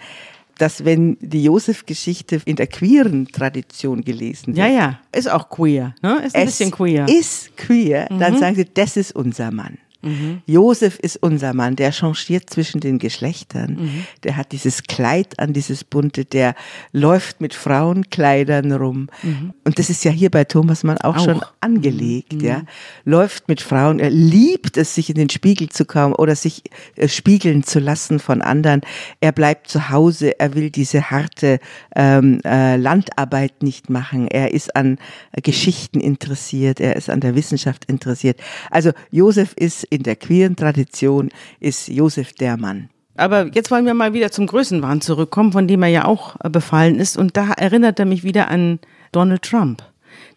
[0.59, 4.59] dass wenn die Josef-Geschichte in der queeren Tradition gelesen wird.
[4.59, 6.23] Ja, ja, ist auch queer, ne?
[6.25, 7.07] Ist ein bisschen queer.
[7.09, 8.19] Ist queer, mhm.
[8.19, 9.79] dann sagen sie, das ist unser Mann.
[10.01, 10.43] Mhm.
[10.47, 13.79] Josef ist unser Mann, der changiert zwischen den Geschlechtern.
[13.81, 14.05] Mhm.
[14.23, 16.55] Der hat dieses Kleid an, dieses bunte, der
[16.93, 19.09] läuft mit Frauenkleidern rum.
[19.23, 19.55] Mhm.
[19.65, 21.25] Und das ist ja hier bei Thomas Mann auch, auch.
[21.25, 22.41] schon angelegt, mhm.
[22.41, 22.63] ja.
[23.05, 26.63] Läuft mit Frauen, er liebt es, sich in den Spiegel zu kommen oder sich
[26.95, 28.83] äh, spiegeln zu lassen von anderen.
[29.21, 31.59] Er bleibt zu Hause, er will diese harte
[31.97, 34.29] ähm, äh, Landarbeit nicht machen.
[34.29, 34.99] Er ist an
[35.33, 38.41] äh, Geschichten interessiert, er ist an der Wissenschaft interessiert.
[38.71, 42.91] Also Josef ist in der queeren Tradition ist Josef der Mann.
[43.17, 46.49] Aber jetzt wollen wir mal wieder zum Größenwahn zurückkommen, von dem er ja auch äh,
[46.49, 47.17] befallen ist.
[47.17, 48.79] Und da erinnert er mich wieder an
[49.11, 49.83] Donald Trump,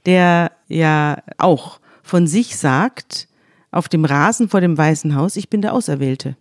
[0.06, 3.28] der ja auch von sich sagt,
[3.72, 6.36] auf dem Rasen vor dem Weißen Haus, ich bin der Auserwählte.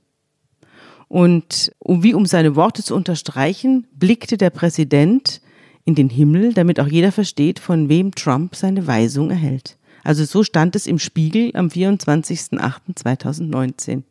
[1.08, 5.40] Und wie um seine Worte zu unterstreichen, blickte der Präsident
[5.84, 9.76] in den Himmel, damit auch jeder versteht, von wem Trump seine Weisung erhält.
[10.04, 14.02] Also so stand es im Spiegel am 24.08.2019.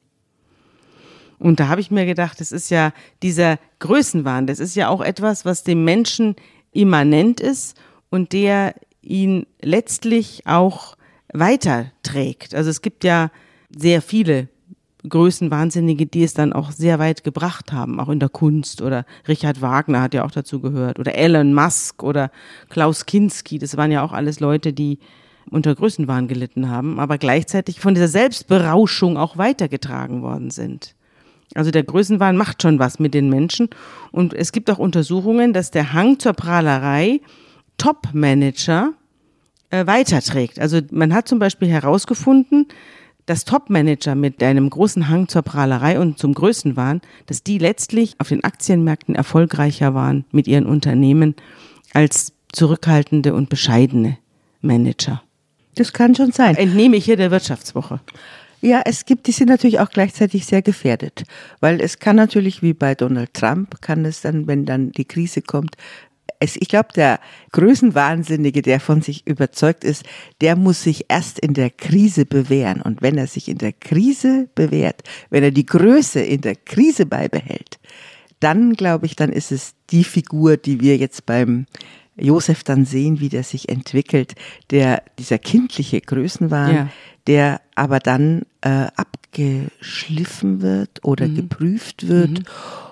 [1.40, 5.02] Und da habe ich mir gedacht, das ist ja dieser Größenwahn, das ist ja auch
[5.02, 6.36] etwas, was dem Menschen
[6.72, 7.76] immanent ist
[8.10, 10.98] und der ihn letztlich auch
[11.34, 12.54] weiterträgt.
[12.54, 13.32] Also es gibt ja
[13.76, 14.50] sehr viele
[15.08, 19.62] Größenwahnsinnige, die es dann auch sehr weit gebracht haben, auch in der Kunst oder Richard
[19.62, 22.32] Wagner hat ja auch dazu gehört oder Elon Musk oder
[22.70, 25.00] Klaus Kinski, das waren ja auch alles Leute, die
[25.50, 30.96] unter Größenwahn gelitten haben, aber gleichzeitig von dieser Selbstberauschung auch weitergetragen worden sind.
[31.56, 33.70] Also der Größenwahn macht schon was mit den Menschen
[34.12, 37.22] und es gibt auch Untersuchungen, dass der Hang zur Prahlerei
[37.78, 38.94] Top-Manager
[39.72, 40.60] äh, weiterträgt.
[40.60, 42.68] Also man hat zum Beispiel herausgefunden,
[43.26, 48.30] dass Top-Manager mit einem großen Hang zur Prahlerei und zum Größenwahn, dass die letztlich auf
[48.30, 51.36] den Aktienmärkten erfolgreicher waren mit ihren Unternehmen
[51.94, 54.18] als zurückhaltende und bescheidene
[54.62, 55.22] Manager.
[55.80, 56.58] Das kann schon sein.
[56.58, 58.02] Entnehme ich hier der Wirtschaftswoche.
[58.60, 61.24] Ja, es gibt, die sind natürlich auch gleichzeitig sehr gefährdet,
[61.62, 65.42] weil es kann natürlich wie bei Donald Trump, kann es dann, wenn dann die Krise
[65.42, 65.78] kommt,
[66.42, 67.22] es, ich glaube, der
[67.54, 70.04] Größenwahnsinnige, der von sich überzeugt ist,
[70.42, 72.82] der muss sich erst in der Krise bewähren.
[72.82, 77.06] Und wenn er sich in der Krise bewährt, wenn er die Größe in der Krise
[77.06, 77.80] beibehält,
[78.42, 81.68] dann glaube ich, dann ist es die Figur, die wir jetzt beim
[82.20, 84.36] Josef dann sehen, wie der sich entwickelt,
[84.72, 86.90] der dieser kindliche Größenwahn, ja.
[87.28, 91.36] der aber dann äh, abgeschliffen wird oder mhm.
[91.36, 92.46] geprüft wird mhm.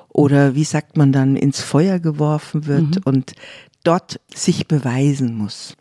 [0.10, 3.02] oder wie sagt man dann ins Feuer geworfen wird mhm.
[3.06, 3.34] und
[3.84, 5.76] dort sich beweisen muss.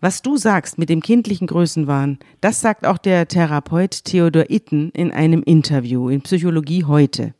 [0.00, 5.12] Was du sagst mit dem kindlichen Größenwahn, das sagt auch der Therapeut Theodor Itten in
[5.12, 7.34] einem Interview in Psychologie heute.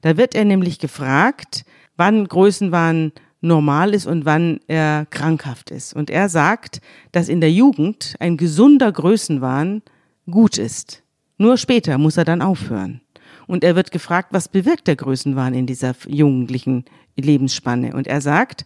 [0.00, 1.64] Da wird er nämlich gefragt,
[1.96, 3.12] wann Größenwahn
[3.42, 5.94] normal ist und wann er krankhaft ist.
[5.94, 9.82] Und er sagt, dass in der Jugend ein gesunder Größenwahn
[10.30, 11.02] gut ist.
[11.36, 13.00] Nur später muss er dann aufhören.
[13.46, 16.84] Und er wird gefragt, was bewirkt der Größenwahn in dieser jugendlichen
[17.16, 17.94] Lebensspanne?
[17.94, 18.64] Und er sagt,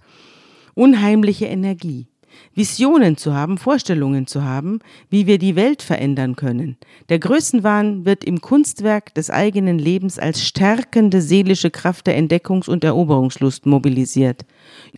[0.74, 2.06] unheimliche Energie.
[2.54, 6.76] Visionen zu haben, Vorstellungen zu haben, wie wir die Welt verändern können.
[7.08, 12.84] Der Größenwahn wird im Kunstwerk des eigenen Lebens als stärkende seelische Kraft der Entdeckungs- und
[12.84, 14.46] Eroberungslust mobilisiert.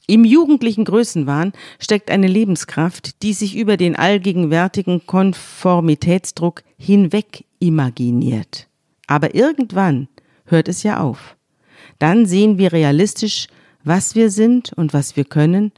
[0.07, 8.69] Im jugendlichen Größenwahn steckt eine Lebenskraft, die sich über den allgegenwärtigen Konformitätsdruck hinweg imaginiert.
[9.07, 10.09] Aber irgendwann
[10.45, 11.37] hört es ja auf.
[11.99, 13.49] Dann sehen wir realistisch,
[13.85, 15.73] was wir sind und was wir können,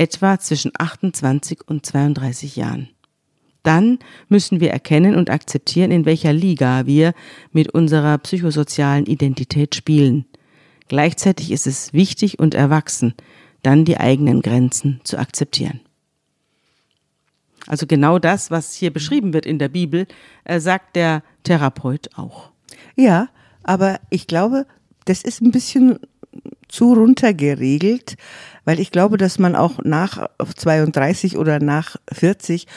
[0.00, 2.88] etwa zwischen 28 und 32 Jahren.
[3.62, 3.98] Dann
[4.30, 7.12] müssen wir erkennen und akzeptieren, in welcher Liga wir
[7.52, 10.24] mit unserer psychosozialen Identität spielen.
[10.88, 13.12] Gleichzeitig ist es wichtig und erwachsen,
[13.62, 15.80] dann die eigenen Grenzen zu akzeptieren.
[17.66, 20.06] Also genau das, was hier beschrieben wird in der Bibel,
[20.44, 22.52] äh, sagt der Therapeut auch.
[22.96, 23.28] Ja,
[23.62, 24.66] aber ich glaube,
[25.04, 25.98] das ist ein bisschen
[26.68, 28.16] zu runtergeregelt,
[28.70, 32.68] weil ich glaube, dass man auch nach 32 oder nach 40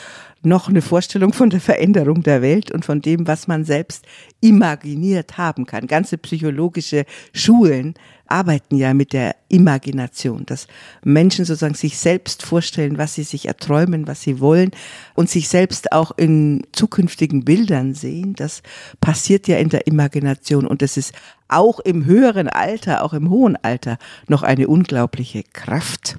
[0.42, 4.04] noch eine Vorstellung von der Veränderung der Welt und von dem, was man selbst
[4.40, 5.86] imaginiert haben kann.
[5.86, 7.94] Ganze psychologische Schulen
[8.26, 10.66] arbeiten ja mit der Imagination, dass
[11.04, 14.72] Menschen sozusagen sich selbst vorstellen, was sie sich erträumen, was sie wollen
[15.14, 18.34] und sich selbst auch in zukünftigen Bildern sehen.
[18.34, 18.64] Das
[19.00, 21.12] passiert ja in der Imagination und es ist
[21.54, 26.16] auch im höheren Alter, auch im hohen Alter noch eine unglaubliche Kraft,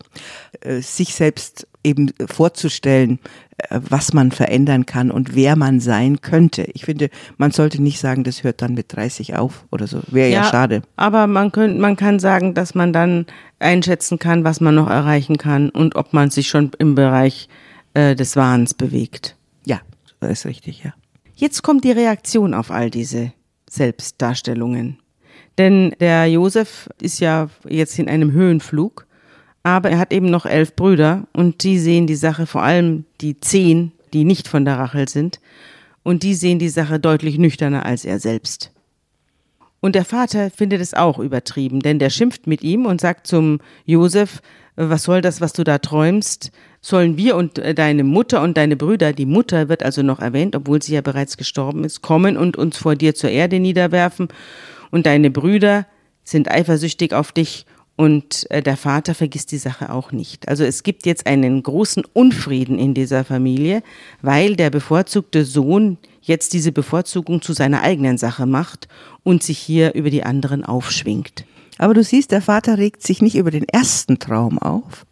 [0.62, 3.20] äh, sich selbst eben vorzustellen,
[3.58, 6.64] äh, was man verändern kann und wer man sein könnte.
[6.74, 10.02] Ich finde, man sollte nicht sagen, das hört dann mit 30 auf oder so.
[10.08, 10.82] Wäre ja, ja, schade.
[10.96, 13.26] Aber man, könnt, man kann sagen, dass man dann
[13.60, 17.48] einschätzen kann, was man noch erreichen kann und ob man sich schon im Bereich
[17.94, 19.38] äh, des Wahns bewegt.
[19.66, 19.80] Ja,
[20.20, 20.94] das ist richtig, ja.
[21.36, 23.34] Jetzt kommt die Reaktion auf all diese
[23.70, 25.00] Selbstdarstellungen.
[25.58, 29.06] Denn der Josef ist ja jetzt in einem Höhenflug
[29.66, 33.40] aber er hat eben noch elf Brüder und die sehen die Sache, vor allem die
[33.40, 35.40] zehn, die nicht von der Rachel sind,
[36.04, 38.72] und die sehen die Sache deutlich nüchterner als er selbst.
[39.80, 43.60] Und der Vater findet es auch übertrieben, denn der schimpft mit ihm und sagt zum
[43.86, 44.44] Josef,
[44.76, 46.52] was soll das, was du da träumst?
[46.80, 50.56] Sollen wir und äh, deine Mutter und deine Brüder, die Mutter wird also noch erwähnt,
[50.56, 54.28] obwohl sie ja bereits gestorben ist, kommen und uns vor dir zur Erde niederwerfen
[54.92, 55.86] und deine Brüder
[56.24, 60.48] sind eifersüchtig auf dich und äh, der Vater vergisst die Sache auch nicht.
[60.50, 63.84] Also es gibt jetzt einen großen Unfrieden in dieser Familie,
[64.22, 68.88] weil der bevorzugte Sohn jetzt diese Bevorzugung zu seiner eigenen Sache macht
[69.24, 71.46] und sich hier über die anderen aufschwingt.
[71.78, 75.06] Aber du siehst, der Vater regt sich nicht über den ersten Traum auf,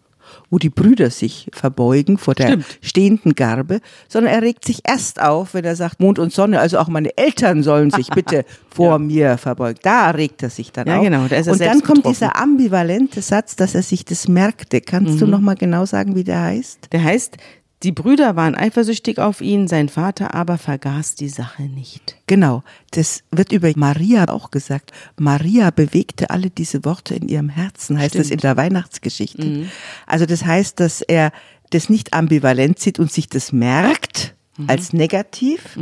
[0.53, 2.65] wo die Brüder sich verbeugen vor der Stimmt.
[2.79, 6.77] stehenden Garbe, sondern er regt sich erst auf, wenn er sagt, Mond und Sonne, also
[6.77, 8.97] auch meine Eltern sollen sich bitte vor ja.
[8.99, 9.79] mir verbeugen.
[9.81, 11.03] Da regt er sich dann ja, auf.
[11.03, 12.11] Genau, da ist er und dann kommt betroffen.
[12.11, 14.79] dieser ambivalente Satz, dass er sich das merkte.
[14.79, 15.19] Kannst mhm.
[15.21, 16.89] du noch mal genau sagen, wie der heißt?
[16.91, 17.37] Der heißt,
[17.83, 22.15] die Brüder waren eifersüchtig auf ihn, sein Vater aber vergaß die Sache nicht.
[22.27, 24.91] Genau, das wird über Maria auch gesagt.
[25.17, 28.25] Maria bewegte alle diese Worte in ihrem Herzen, heißt Stimmt.
[28.25, 29.45] es in der Weihnachtsgeschichte.
[29.45, 29.69] Mhm.
[30.07, 31.31] Also das heißt, dass er
[31.71, 34.35] das nicht ambivalent sieht und sich das merkt
[34.67, 35.77] als negativ,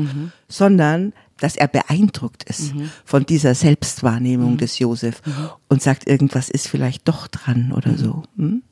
[0.48, 5.22] sondern dass er beeindruckt ist von dieser Selbstwahrnehmung des Josef
[5.68, 8.24] und sagt, irgendwas ist vielleicht doch dran oder so.
[8.38, 8.64] Hm?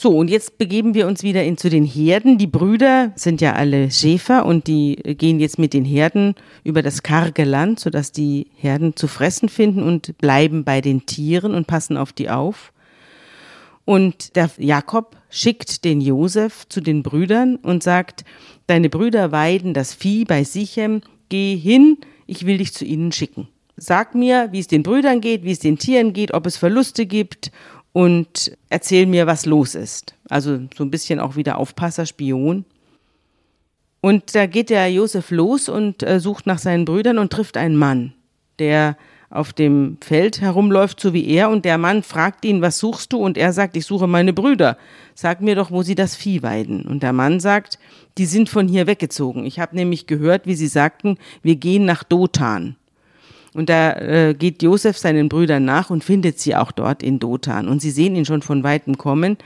[0.00, 2.38] So, und jetzt begeben wir uns wieder in, zu den Herden.
[2.38, 7.02] Die Brüder sind ja alle Schäfer und die gehen jetzt mit den Herden über das
[7.02, 11.96] karge Land, sodass die Herden zu fressen finden und bleiben bei den Tieren und passen
[11.96, 12.72] auf die auf.
[13.84, 18.24] Und der Jakob schickt den Josef zu den Brüdern und sagt,
[18.68, 23.48] deine Brüder weiden das Vieh bei Sichem, geh hin, ich will dich zu ihnen schicken.
[23.80, 27.06] Sag mir, wie es den Brüdern geht, wie es den Tieren geht, ob es Verluste
[27.06, 27.52] gibt
[27.92, 30.14] und erzähl mir, was los ist.
[30.28, 32.64] Also so ein bisschen auch wieder Aufpasser, Spion.
[34.00, 37.76] Und da geht der Josef los und äh, sucht nach seinen Brüdern und trifft einen
[37.76, 38.12] Mann,
[38.58, 38.96] der
[39.30, 41.50] auf dem Feld herumläuft, so wie er.
[41.50, 43.18] Und der Mann fragt ihn, was suchst du?
[43.18, 44.78] Und er sagt, ich suche meine Brüder.
[45.14, 46.82] Sag mir doch, wo sie das Vieh weiden.
[46.82, 47.78] Und der Mann sagt,
[48.16, 49.44] die sind von hier weggezogen.
[49.44, 52.76] Ich habe nämlich gehört, wie sie sagten, wir gehen nach Dothan.
[53.58, 57.66] Und da äh, geht Josef seinen Brüdern nach und findet sie auch dort in Dothan.
[57.66, 59.36] Und sie sehen ihn schon von weitem kommen.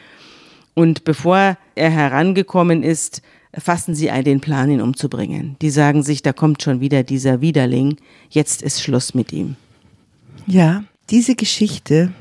[0.74, 3.22] Und bevor er herangekommen ist,
[3.56, 5.56] fassen sie ein den Plan, ihn umzubringen.
[5.62, 7.96] Die sagen sich, da kommt schon wieder dieser Widerling.
[8.28, 9.56] Jetzt ist Schluss mit ihm.
[10.46, 12.12] Ja, diese Geschichte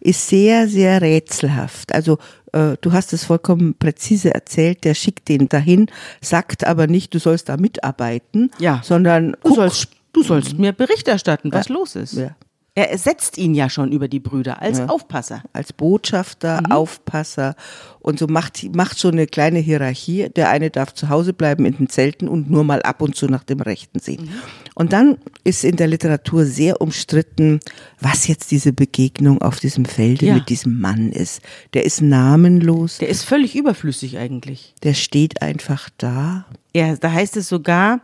[0.00, 1.94] ist sehr, sehr rätselhaft.
[1.94, 2.16] Also
[2.52, 5.86] äh, du hast es vollkommen präzise erzählt, der schickt den dahin,
[6.22, 8.80] sagt aber nicht, du sollst da mitarbeiten, Ja.
[8.82, 11.74] sondern Du guck, sollst, du sollst mir Bericht erstatten, was Ja.
[11.74, 12.14] los ist.
[12.14, 12.34] Ja.
[12.76, 14.86] Er ersetzt ihn ja schon über die Brüder als Ja.
[14.86, 15.44] Aufpasser.
[15.52, 16.72] als Botschafter, Mhm.
[16.72, 17.54] Aufpasser
[18.00, 20.28] und so macht, macht so eine kleine Hierarchie.
[20.34, 23.26] Der eine darf zu Hause bleiben in den Zelten und nur mal ab und zu
[23.26, 24.22] nach dem Rechten sehen.
[24.24, 24.30] Mhm.
[24.74, 27.60] Und dann ist in der Literatur sehr umstritten,
[28.00, 30.34] was jetzt diese Begegnung auf diesem Felde Ja.
[30.34, 31.42] mit diesem Mann ist.
[31.74, 34.74] Der ist namenlos, Der ist völlig überflüssig eigentlich.
[34.82, 36.46] der steht einfach da.
[36.72, 38.00] Er, da heißt es sogar,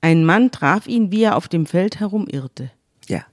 [0.00, 2.70] ein Mann traf ihn, wie er auf dem Feld herumirrte.
[3.08, 3.24] Ja.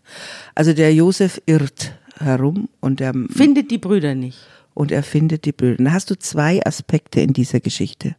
[0.55, 4.37] Also der Josef irrt herum und er, Findet die Brüder nicht.
[4.73, 5.83] und er findet die Brüder.
[5.83, 8.15] Da hast du zwei Aspekte in dieser Geschichte.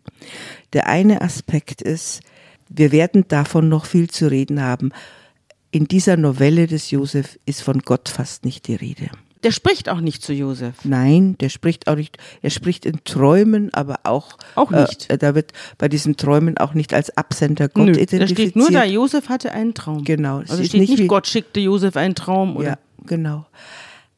[0.72, 2.20] Der eine Aspekt ist,
[2.68, 4.90] wir werden davon noch viel zu reden haben.
[5.70, 9.10] In dieser Novelle des Josef ist von Gott fast nicht die Rede.
[9.44, 10.74] Der spricht auch nicht zu Josef.
[10.84, 15.10] Nein, der spricht auch nicht, er spricht in Träumen, aber auch, Auch nicht.
[15.10, 18.38] Äh, da wird bei diesen Träumen auch nicht als Absender Gott Nö, da identifiziert.
[18.50, 20.02] steht nur da, Josef hatte einen Traum.
[20.04, 23.46] Genau, Also ist steht nicht nicht, Gott schickte Josef einen Traum oder Ja, genau.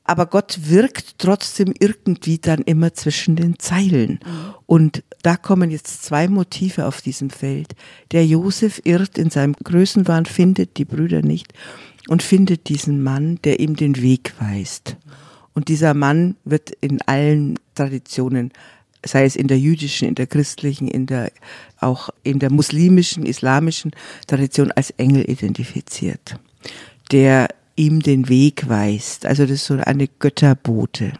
[0.08, 4.20] Aber Gott wirkt trotzdem irgendwie dann immer zwischen den Zeilen.
[4.64, 7.74] Und da kommen jetzt zwei Motive auf diesem Feld.
[8.12, 11.52] Der Josef irrt in seinem Größenwahn, findet die Brüder nicht
[12.08, 14.96] und findet diesen Mann, der ihm den Weg weist.
[15.54, 18.52] Und dieser Mann wird in allen Traditionen,
[19.04, 21.32] sei es in der jüdischen, in der christlichen, in der,
[21.80, 23.92] auch in der muslimischen, islamischen
[24.26, 26.38] Tradition als Engel identifiziert,
[27.10, 29.26] der ihm den Weg weist.
[29.26, 31.12] Also das ist so eine Götterbote.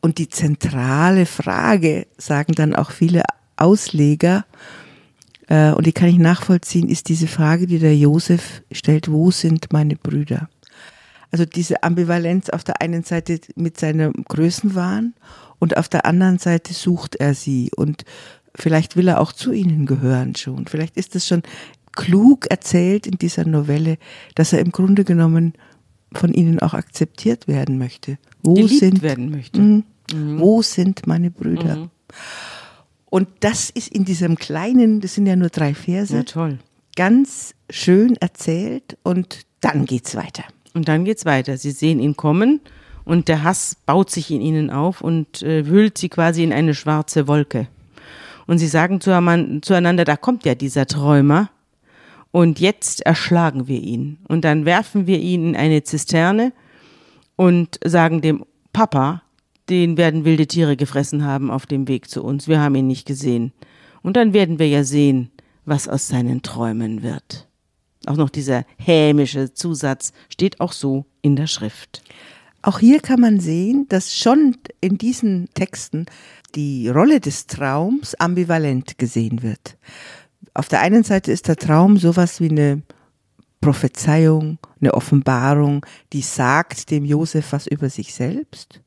[0.00, 3.22] Und die zentrale Frage, sagen dann auch viele
[3.56, 4.44] Ausleger,
[5.52, 9.70] äh, und die kann ich nachvollziehen, ist diese Frage, die der Josef stellt, wo sind
[9.70, 10.48] meine Brüder?
[11.30, 15.12] Also diese Ambivalenz auf der einen Seite mit seinem Größenwahn
[15.58, 18.04] und auf der anderen Seite sucht er sie und
[18.54, 20.66] vielleicht will er auch zu ihnen gehören schon.
[20.66, 21.42] Vielleicht ist es schon
[21.92, 23.98] klug erzählt in dieser Novelle,
[24.34, 25.52] dass er im Grunde genommen
[26.14, 28.16] von ihnen auch akzeptiert werden möchte.
[28.42, 29.60] Wo geliebt sind werden möchte.
[29.60, 29.84] Mhm.
[30.38, 31.90] Wo sind meine Brüder?
[33.12, 36.58] Und das ist in diesem kleinen, das sind ja nur drei Verse, Ja, toll.
[36.96, 40.44] ganz schön erzählt und dann geht's weiter.
[40.72, 41.58] Und dann geht's weiter.
[41.58, 42.60] Sie sehen ihn kommen
[43.04, 46.74] und der Hass baut sich in ihnen auf und äh, hüllt sie quasi in eine
[46.74, 47.68] schwarze Wolke.
[48.46, 51.50] Und sie sagen zueinander, zueinander, da kommt ja dieser Träumer
[52.30, 54.20] und jetzt erschlagen wir ihn.
[54.26, 56.54] Und dann werfen wir ihn in eine Zisterne
[57.36, 59.21] und sagen dem Papa,
[59.68, 62.48] den werden wilde Tiere gefressen haben auf dem Weg zu uns.
[62.48, 63.52] Wir haben ihn nicht gesehen.
[64.02, 65.30] Und dann werden wir ja sehen,
[65.64, 67.48] was aus seinen Träumen wird.
[68.06, 72.02] Auch noch dieser hämische Zusatz steht auch so in der Schrift.
[72.62, 76.06] Auch hier kann man sehen, dass schon in diesen Texten
[76.54, 79.78] die Rolle des Traums ambivalent gesehen wird.
[80.54, 82.82] Auf der einen Seite ist der Traum sowas wie eine
[83.60, 88.81] Prophezeiung, eine Offenbarung, die sagt dem Josef was über sich selbst.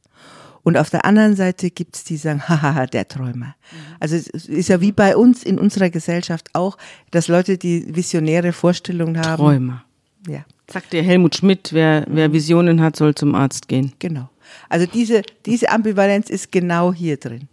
[0.65, 3.55] Und auf der anderen Seite gibt's die sagen, haha, der Träumer.
[3.99, 6.77] Also es ist ja wie bei uns in unserer Gesellschaft auch,
[7.11, 9.37] dass Leute, die visionäre Vorstellungen haben.
[9.43, 9.85] Träumer.
[10.27, 13.93] Ja, Sagt der Helmut Schmidt, wer, wer Visionen hat, soll zum Arzt gehen.
[13.99, 14.29] genau.
[14.67, 17.47] Also diese, diese Ambivalenz ist genau hier drin.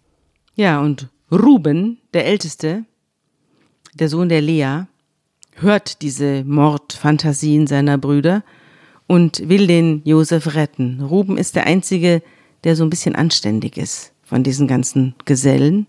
[0.55, 2.85] Ja, und Ruben, der Älteste,
[3.93, 4.85] der Sohn der Lea,
[5.57, 8.43] hört diese Mordfantasien seiner Brüder
[9.07, 11.03] und will den Josef retten.
[11.03, 12.23] Ruben ist der Einzige,
[12.65, 15.87] der so ein bisschen anständig ist von diesen ganzen Gesellen.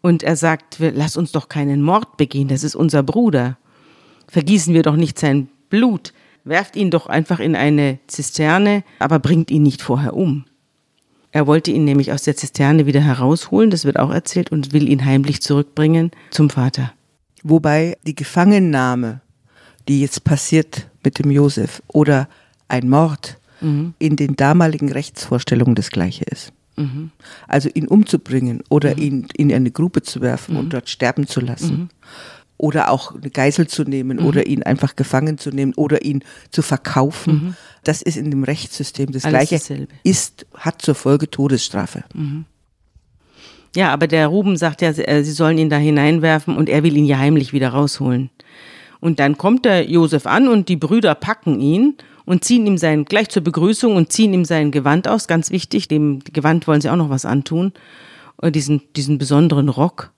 [0.00, 3.56] Und er sagt, lass uns doch keinen Mord begehen, das ist unser Bruder.
[4.28, 6.12] Vergießen wir doch nicht sein Blut,
[6.44, 10.44] werft ihn doch einfach in eine Zisterne, aber bringt ihn nicht vorher um.
[11.32, 14.88] Er wollte ihn nämlich aus der Zisterne wieder herausholen, das wird auch erzählt, und will
[14.88, 16.92] ihn heimlich zurückbringen zum Vater.
[17.42, 19.20] Wobei die Gefangennahme,
[19.88, 22.28] die jetzt passiert mit dem Josef, oder
[22.68, 23.94] ein Mord mhm.
[23.98, 26.52] in den damaligen Rechtsvorstellungen das gleiche ist.
[26.76, 27.10] Mhm.
[27.46, 29.02] Also ihn umzubringen oder mhm.
[29.02, 31.90] ihn in eine Grube zu werfen und dort sterben zu lassen.
[32.56, 36.62] Oder auch eine Geisel zu nehmen oder ihn einfach gefangen zu nehmen oder ihn zu
[36.62, 37.56] verkaufen.
[37.82, 39.56] Das ist in dem Rechtssystem das Alles Gleiche.
[39.56, 39.92] Dasselbe.
[40.04, 42.04] Ist, hat zur Folge Todesstrafe.
[43.74, 47.06] Ja, aber der Ruben sagt ja, sie sollen ihn da hineinwerfen und er will ihn
[47.06, 48.30] ja heimlich wieder rausholen.
[49.00, 51.94] Und dann kommt der Josef an und die Brüder packen ihn
[52.24, 55.88] und ziehen ihm sein, gleich zur Begrüßung und ziehen ihm sein Gewand aus, ganz wichtig,
[55.88, 57.72] dem Gewand wollen sie auch noch was antun,
[58.42, 60.12] äh, diesen, diesen besonderen Rock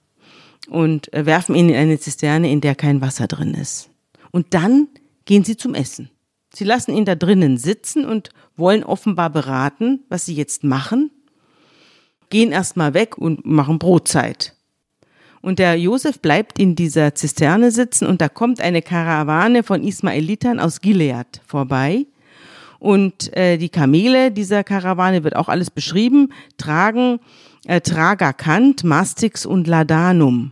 [0.69, 3.91] und äh, werfen ihn in eine Zisterne, in der kein Wasser drin ist.
[4.31, 4.89] Und dann
[5.25, 6.11] gehen sie zum Essen.
[6.53, 11.11] Sie lassen ihn da drinnen sitzen und wollen offenbar beraten, was sie jetzt machen,
[12.31, 14.56] gehen erstmal weg und machen Brotzeit.
[15.47, 20.59] Und der Josef bleibt in dieser Zisterne sitzen und da kommt eine Karawane von Ismaelitern
[20.59, 22.07] aus Gilead vorbei.
[22.81, 27.21] Und äh, die Kamele dieser Karawane wird auch alles beschrieben, tragen
[27.65, 30.51] äh, Tragakant, Mastix und Ladanum.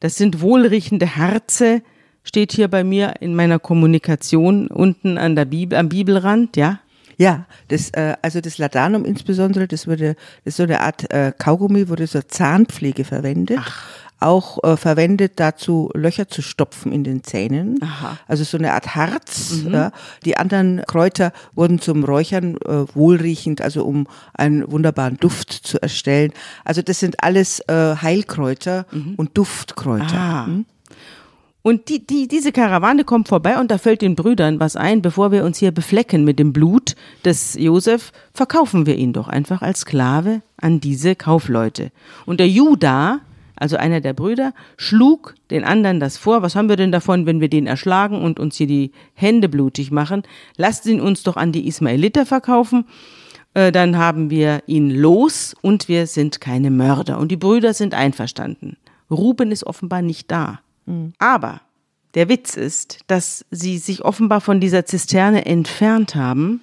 [0.00, 1.82] Das sind wohlriechende Harze,
[2.24, 6.80] steht hier bei mir in meiner Kommunikation unten an der Bibel, am Bibelrand, ja.
[7.20, 10.14] Ja, das, äh, also das Ladanum insbesondere, das wurde,
[10.44, 13.58] das ist so eine Art äh, Kaugummi, wurde zur Zahnpflege verwendet.
[13.60, 13.84] Ach.
[14.20, 17.78] Auch äh, verwendet dazu, Löcher zu stopfen in den Zähnen.
[17.82, 18.16] Aha.
[18.26, 19.52] Also so eine Art Harz.
[19.64, 19.74] Mhm.
[19.74, 19.92] Ja.
[20.24, 26.32] Die anderen Kräuter wurden zum Räuchern äh, wohlriechend, also um einen wunderbaren Duft zu erstellen.
[26.64, 29.16] Also das sind alles äh, Heilkräuter mhm.
[29.16, 30.16] und Duftkräuter.
[30.16, 30.46] Ah.
[30.46, 30.64] Mhm.
[31.62, 35.30] Und die, die, diese Karawane kommt vorbei und da fällt den Brüdern was ein, bevor
[35.30, 36.94] wir uns hier beflecken mit dem Blut
[37.24, 41.92] des Josef, verkaufen wir ihn doch einfach als Sklave an diese Kaufleute.
[42.24, 43.20] Und der Judah,
[43.56, 47.42] also einer der Brüder, schlug den anderen das vor, was haben wir denn davon, wenn
[47.42, 50.22] wir den erschlagen und uns hier die Hände blutig machen?
[50.56, 52.86] Lasst ihn uns doch an die Ismaeliter verkaufen,
[53.52, 57.18] äh, dann haben wir ihn los und wir sind keine Mörder.
[57.18, 58.78] Und die Brüder sind einverstanden.
[59.10, 60.60] Ruben ist offenbar nicht da.
[61.18, 61.60] Aber
[62.14, 66.60] der Witz ist, dass sie sich offenbar von dieser Zisterne entfernt haben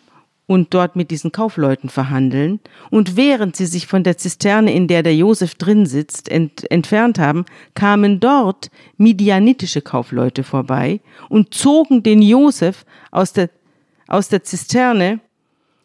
[0.48, 2.60] und dort mit diesen Kaufleuten verhandeln.
[2.90, 7.20] Und während sie sich von der Zisterne, in der der Josef drin sitzt, ent entfernt
[7.20, 7.46] haben,
[7.76, 13.50] kamen dort midianitische Kaufleute vorbei und zogen den Josef aus der,
[14.08, 15.20] aus der Zisterne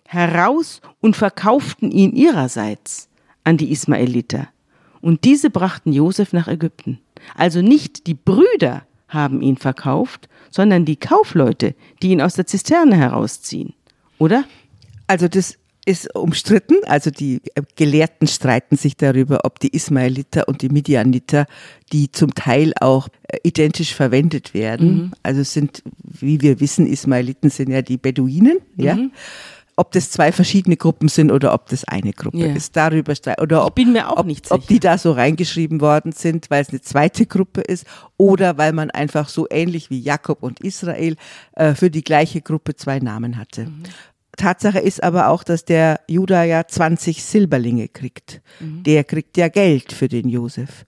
[0.06, 3.08] heraus und verkauften ihn ihrerseits
[3.44, 4.48] an die Ismaeliter.
[5.00, 7.00] Und diese brachten Josef nach Ägypten.
[7.34, 12.96] Also nicht die Brüder haben ihn verkauft, sondern die Kaufleute, die ihn aus der Zisterne
[12.96, 13.74] herausziehen.
[14.18, 14.44] Oder?
[15.06, 16.76] Also das ist umstritten.
[16.86, 17.40] Also die
[17.76, 21.46] Gelehrten streiten sich darüber, ob die Ismaeliter und die Midianiter,
[21.92, 24.94] die zum Teil auch äh, identisch verwendet werden.
[24.94, 25.12] Mhm.
[25.22, 28.84] Also sind, wie wir wissen, Ismaeliten sind ja die Beduinen, mhm.
[28.84, 28.98] ja
[29.76, 32.54] ob das zwei verschiedene Gruppen sind oder ob das eine Gruppe yeah.
[32.54, 32.76] ist.
[32.76, 34.54] Darüber oder ob, ich bin mir auch ob, nicht sicher.
[34.54, 38.72] ob die da so reingeschrieben worden sind, weil es eine zweite Gruppe ist oder weil
[38.72, 41.16] man einfach so ähnlich wie Jakob und Israel
[41.52, 43.66] äh, für die gleiche Gruppe zwei Namen hatte.
[43.66, 43.82] Mhm.
[44.36, 48.40] Tatsache ist aber auch, dass der Judah ja 20 Silberlinge kriegt.
[48.60, 48.82] Mhm.
[48.82, 50.86] Der kriegt ja Geld für den Josef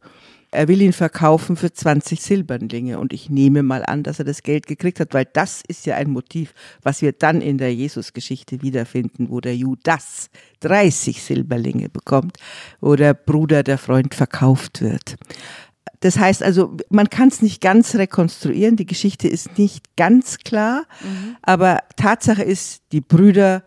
[0.54, 2.98] er will ihn verkaufen für 20 Silberlinge.
[2.98, 5.96] Und ich nehme mal an, dass er das Geld gekriegt hat, weil das ist ja
[5.96, 10.30] ein Motiv, was wir dann in der Jesusgeschichte wiederfinden, wo der Judas
[10.60, 12.38] 30 Silberlinge bekommt,
[12.80, 15.16] wo der Bruder, der Freund verkauft wird.
[16.00, 20.84] Das heißt also, man kann es nicht ganz rekonstruieren, die Geschichte ist nicht ganz klar,
[21.02, 21.36] mhm.
[21.42, 23.62] aber Tatsache ist, die Brüder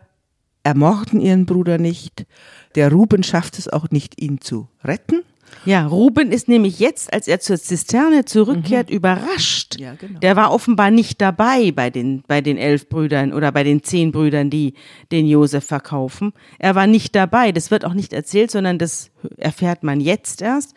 [0.62, 2.26] ermorden ihren Bruder nicht.
[2.74, 5.22] Der Ruben schafft es auch nicht, ihn zu retten.
[5.64, 8.96] Ja, Ruben ist nämlich jetzt, als er zur Zisterne zurückkehrt, mhm.
[8.96, 9.78] überrascht.
[9.78, 10.18] Ja, genau.
[10.20, 14.12] Der war offenbar nicht dabei bei den, bei den elf Brüdern oder bei den zehn
[14.12, 14.74] Brüdern, die
[15.12, 16.32] den Josef verkaufen.
[16.58, 17.52] Er war nicht dabei.
[17.52, 20.74] Das wird auch nicht erzählt, sondern das erfährt man jetzt erst.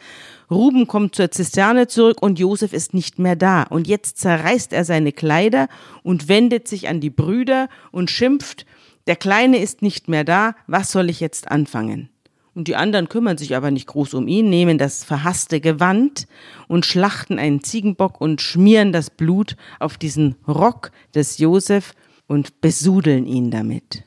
[0.50, 3.64] Ruben kommt zur Zisterne zurück und Josef ist nicht mehr da.
[3.64, 5.70] Und jetzt zerreißt er seine Kleider
[6.04, 8.66] und wendet sich an die Brüder und schimpft,
[9.08, 12.10] der Kleine ist nicht mehr da, was soll ich jetzt anfangen?
[12.54, 16.28] Und die anderen kümmern sich aber nicht groß um ihn, nehmen das verhasste Gewand
[16.68, 21.94] und schlachten einen Ziegenbock und schmieren das Blut auf diesen Rock des Josef
[22.28, 24.04] und besudeln ihn damit.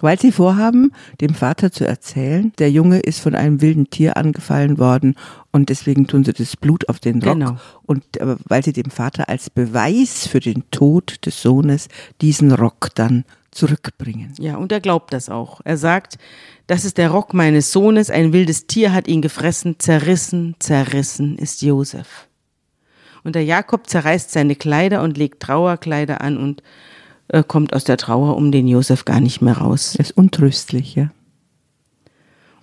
[0.00, 4.78] Weil sie vorhaben, dem Vater zu erzählen, der Junge ist von einem wilden Tier angefallen
[4.78, 5.16] worden
[5.50, 7.34] und deswegen tun sie das Blut auf den Rock.
[7.34, 7.56] Genau.
[7.84, 8.04] Und
[8.44, 11.88] weil sie dem Vater als Beweis für den Tod des Sohnes
[12.20, 14.34] diesen Rock dann zurückbringen.
[14.38, 15.60] Ja, und er glaubt das auch.
[15.64, 16.18] Er sagt,
[16.66, 21.62] das ist der Rock meines Sohnes, ein wildes Tier hat ihn gefressen, zerrissen, zerrissen ist
[21.62, 22.28] Josef.
[23.24, 26.62] Und der Jakob zerreißt seine Kleider und legt Trauerkleider an und
[27.28, 29.94] äh, kommt aus der Trauer um den Josef gar nicht mehr raus.
[29.96, 31.10] Er ist untröstlich, ja.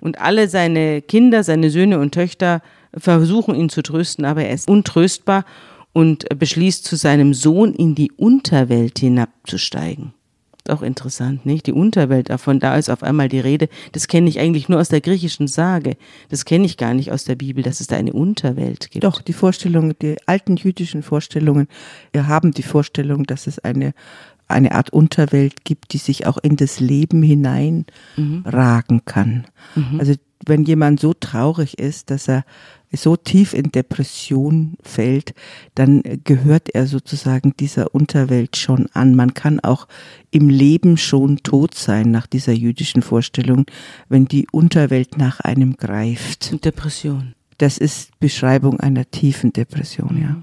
[0.01, 2.61] Und alle seine Kinder, seine Söhne und Töchter
[2.95, 5.45] versuchen ihn zu trösten, aber er ist untröstbar
[5.93, 10.13] und beschließt zu seinem Sohn in die Unterwelt hinabzusteigen.
[10.67, 11.67] Auch interessant, nicht?
[11.67, 13.69] Die Unterwelt, davon da ist auf einmal die Rede.
[13.91, 15.95] Das kenne ich eigentlich nur aus der griechischen Sage.
[16.29, 19.03] Das kenne ich gar nicht aus der Bibel, dass es da eine Unterwelt gibt.
[19.03, 21.67] Doch, die Vorstellungen, die alten jüdischen Vorstellungen
[22.15, 23.93] haben die Vorstellung, dass es eine,
[24.47, 29.45] eine Art Unterwelt gibt, die sich auch in das Leben hineinragen kann.
[29.99, 30.15] Also
[30.47, 32.43] wenn jemand so traurig ist, dass er
[32.91, 35.33] so tief in Depression fällt,
[35.75, 39.15] dann gehört er sozusagen dieser Unterwelt schon an.
[39.15, 39.87] Man kann auch
[40.31, 43.65] im Leben schon tot sein nach dieser jüdischen Vorstellung,
[44.09, 46.63] wenn die Unterwelt nach einem greift.
[46.63, 47.33] Depression.
[47.57, 50.35] Das ist Beschreibung einer tiefen Depression, ja.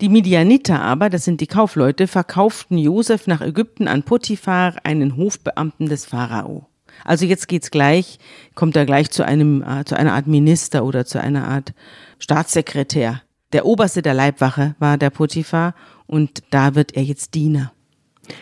[0.00, 5.86] Die Midianiter aber, das sind die Kaufleute, verkauften Josef nach Ägypten an Potiphar, einen Hofbeamten
[5.86, 6.68] des Pharao.
[7.04, 8.18] Also jetzt geht's gleich,
[8.54, 11.72] kommt er gleich zu einem, äh, zu einer Art Minister oder zu einer Art
[12.18, 13.22] Staatssekretär.
[13.52, 15.74] Der Oberste der Leibwache war der Potiphar
[16.06, 17.72] und da wird er jetzt Diener.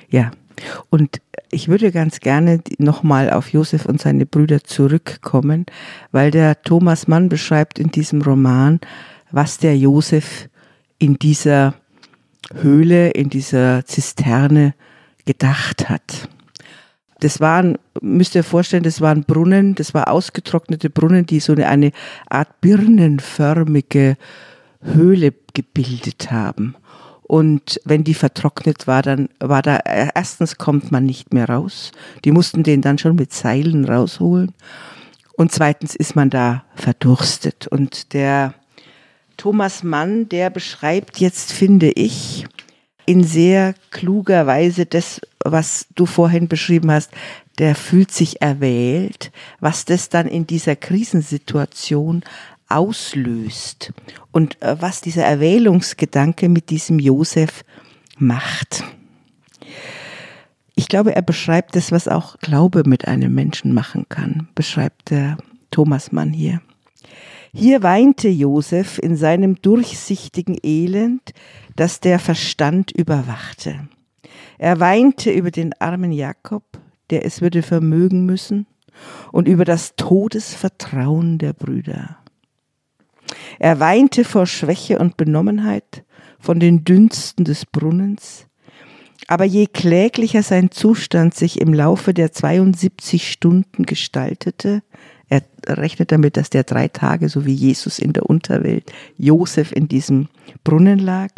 [0.09, 0.31] Ja.
[0.89, 5.67] Und ich würde ganz gerne nochmal auf Josef und seine Brüder zurückkommen,
[6.13, 8.81] weil der Thomas Mann beschreibt in diesem Roman,
[9.31, 10.49] was der Josef
[10.99, 11.75] in dieser
[12.55, 14.75] Höhle, in dieser Zisterne
[15.25, 16.29] gedacht hat.
[17.21, 21.69] Das waren, müsst ihr vorstellen, das waren Brunnen, das war ausgetrocknete Brunnen, die so eine,
[21.69, 21.93] eine
[22.29, 24.17] Art birnenförmige
[24.83, 26.77] Höhle gebildet haben.
[27.23, 31.91] Und wenn die vertrocknet war, dann war da, erstens kommt man nicht mehr raus.
[32.25, 34.53] Die mussten den dann schon mit Seilen rausholen.
[35.37, 37.67] Und zweitens ist man da verdurstet.
[37.67, 38.55] Und der
[39.37, 42.47] Thomas Mann, der beschreibt jetzt, finde ich,
[43.07, 47.11] in sehr kluger Weise das, was du vorhin beschrieben hast,
[47.59, 52.23] der fühlt sich erwählt, was das dann in dieser Krisensituation
[52.69, 53.93] auslöst
[54.33, 57.65] und äh, was dieser Erwählungsgedanke mit diesem Josef
[58.19, 58.85] macht.
[60.75, 65.39] Ich glaube, er beschreibt das, was auch Glaube mit einem Menschen machen kann, beschreibt der
[65.71, 66.61] Thomas Mann hier.
[67.59, 71.33] Hier weinte Josef in seinem durchsichtigen Elend,
[71.75, 73.89] das der Verstand überwachte.
[74.59, 76.65] Er weinte über den armen Jakob,
[77.09, 78.67] der es würde vermögen müssen,
[79.33, 82.19] und über das Todesvertrauen der Brüder.
[83.59, 86.05] Er weinte vor Schwäche und Benommenheit,
[86.39, 88.49] von den Dünsten des Brunnens,
[89.29, 94.83] aber je kläglicher sein Zustand sich im Laufe der 72 Stunden gestaltete,
[95.29, 99.89] er rechnet damit, dass der drei Tage, so wie Jesus in der Unterwelt, Josef in
[99.89, 100.29] diesem
[100.63, 101.31] Brunnen lag.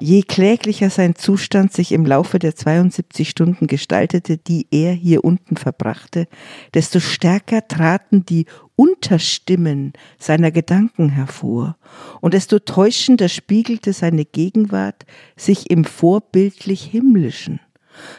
[0.00, 5.56] Je kläglicher sein Zustand sich im Laufe der 72 Stunden gestaltete, die er hier unten
[5.56, 6.28] verbrachte,
[6.72, 11.76] desto stärker traten die Unterstimmen seiner Gedanken hervor
[12.20, 15.04] und desto täuschender spiegelte seine Gegenwart
[15.36, 17.58] sich im vorbildlich Himmlischen,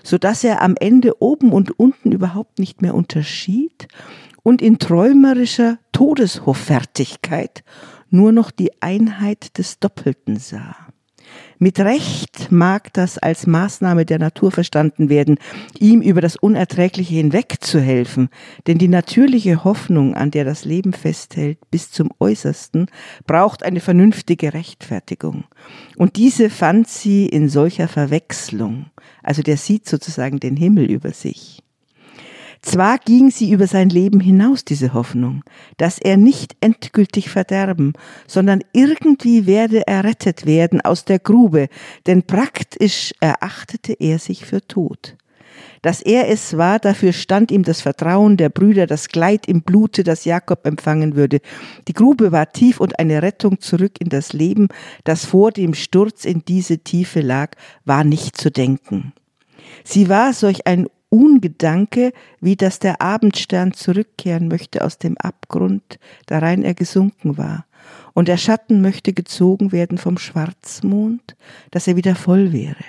[0.04, 3.88] so dass er am Ende oben und unten überhaupt nicht mehr unterschied
[4.44, 7.64] und in träumerischer Todeshoffärtigkeit
[8.10, 10.76] nur noch die Einheit des Doppelten sah.
[11.62, 15.38] Mit Recht mag das als Maßnahme der Natur verstanden werden,
[15.78, 18.30] ihm über das Unerträgliche hinwegzuhelfen,
[18.66, 22.88] denn die natürliche Hoffnung, an der das Leben festhält, bis zum Äußersten,
[23.28, 25.44] braucht eine vernünftige Rechtfertigung.
[25.98, 28.86] Und diese fand sie in solcher Verwechslung,
[29.22, 31.62] also der sieht sozusagen den Himmel über sich.
[32.62, 35.44] Zwar ging sie über sein Leben hinaus, diese Hoffnung,
[35.78, 37.94] dass er nicht endgültig verderben,
[38.28, 41.70] sondern irgendwie werde errettet werden aus der Grube,
[42.06, 45.16] denn praktisch erachtete er sich für tot.
[45.82, 50.04] Dass er es war, dafür stand ihm das Vertrauen der Brüder, das Kleid im Blute,
[50.04, 51.40] das Jakob empfangen würde.
[51.88, 54.68] Die Grube war tief und eine Rettung zurück in das Leben,
[55.06, 57.52] das vor dem Sturz in diese Tiefe lag,
[57.86, 59.14] war nicht zu denken.
[59.86, 66.64] Sie war solch ein Ungedanke, wie dass der Abendstern zurückkehren möchte aus dem Abgrund, darein
[66.64, 67.66] er gesunken war.
[68.14, 71.36] Und der Schatten möchte gezogen werden vom Schwarzmond,
[71.72, 72.84] dass er wieder voll wäre.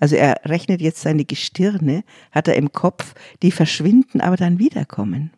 [0.00, 2.02] Also er rechnet jetzt seine Gestirne,
[2.32, 5.30] hat er im Kopf, die verschwinden, aber dann wiederkommen.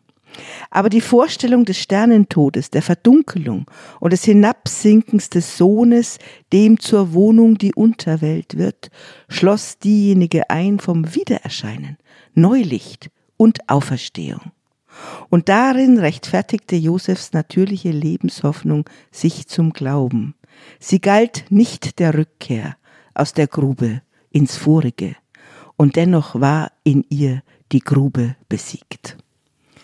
[0.69, 3.65] Aber die Vorstellung des Sternentodes, der Verdunkelung
[3.99, 6.19] und des Hinabsinkens des Sohnes,
[6.53, 8.89] dem zur Wohnung die Unterwelt wird,
[9.29, 11.97] schloss diejenige ein vom Wiedererscheinen,
[12.33, 14.51] Neulicht und Auferstehung.
[15.29, 20.35] Und darin rechtfertigte Josefs natürliche Lebenshoffnung sich zum Glauben.
[20.79, 22.77] Sie galt nicht der Rückkehr
[23.13, 24.01] aus der Grube
[24.31, 25.15] ins Vorige,
[25.75, 29.17] und dennoch war in ihr die Grube besiegt.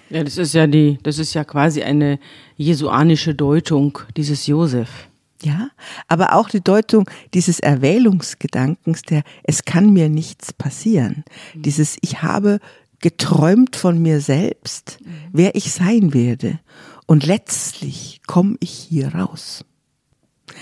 [0.10, 2.20] Ja, das ist ja die, das ist ja quasi eine
[2.56, 5.10] jesuanische Deutung dieses Josef.
[5.42, 5.70] Ja,
[6.08, 11.26] aber auch die Deutung dieses Erwählungsgedankens, der es kann mir nichts passieren.
[11.54, 11.62] Mhm.
[11.64, 12.60] Dieses ich habe
[13.00, 15.14] geträumt von mir selbst, mhm.
[15.34, 16.60] wer ich sein werde.
[17.06, 19.66] Und letztlich komme ich hier raus.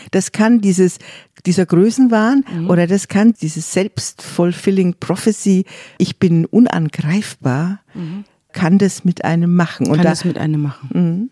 [0.09, 0.97] Das kann dieses,
[1.45, 2.69] dieser Größenwahn mhm.
[2.69, 5.65] oder das kann dieses Selbstfulfilling Prophecy,
[5.99, 9.87] ich bin unangreifbar, mhm kann das mit einem machen.
[9.87, 10.89] Und kann da, das mit einem machen.
[10.93, 11.29] Mhm.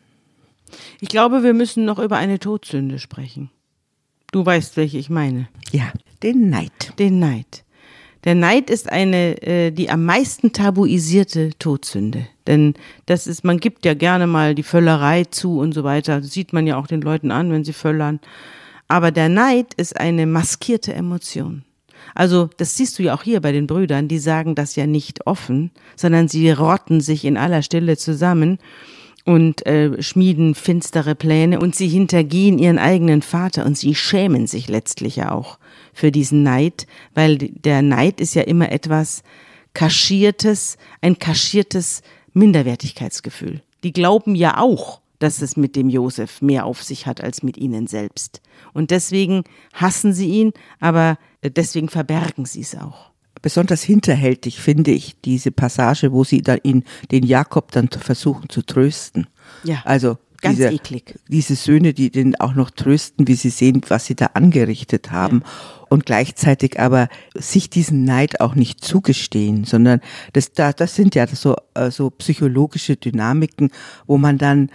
[1.00, 3.50] Ich glaube, wir müssen noch über eine Todsünde sprechen.
[4.32, 5.48] Du weißt, welche ich meine.
[5.72, 5.92] Ja,
[6.22, 6.94] den Neid.
[7.00, 7.64] Den Neid.
[8.26, 12.28] Der Neid ist eine, äh, die am meisten tabuisierte Todsünde.
[12.48, 12.74] Denn
[13.06, 16.20] das ist, man gibt ja gerne mal die Völlerei zu und so weiter.
[16.20, 18.20] Das sieht man ja auch den Leuten an, wenn sie völlern.
[18.88, 21.64] Aber der Neid ist eine maskierte Emotion.
[22.16, 25.28] Also das siehst du ja auch hier bei den Brüdern, die sagen das ja nicht
[25.28, 28.60] offen, sondern sie rotten sich in aller Stille zusammen
[29.26, 34.68] und äh, schmieden finstere Pläne und sie hintergehen ihren eigenen Vater und sie schämen sich
[34.68, 35.60] letztlich ja auch
[35.94, 39.24] für diesen Neid, weil der Neid ist ja immer etwas
[39.74, 42.02] kaschiertes, ein kaschiertes
[42.34, 43.62] Minderwertigkeitsgefühl.
[43.84, 47.58] Die glauben ja auch, dass es mit dem Josef mehr auf sich hat als mit
[47.58, 48.42] ihnen selbst.
[48.74, 49.44] Und deswegen
[49.74, 53.12] hassen sie ihn, aber deswegen verbergen sie es auch.
[53.42, 58.62] Besonders hinterhältig finde ich diese Passage, wo sie da ihn, den Jakob dann versuchen zu
[58.62, 59.28] trösten.
[59.64, 59.82] Ja.
[59.86, 61.16] Also Ganz diese, eklig.
[61.28, 65.42] diese Söhne, die den auch noch trösten, wie sie sehen, was sie da angerichtet haben.
[65.44, 65.52] Ja.
[65.90, 70.02] Und gleichzeitig aber sich diesen Neid auch nicht zugestehen, sondern
[70.34, 73.72] das, das sind ja so, äh, so psychologische Dynamiken,
[74.06, 74.70] wo man dann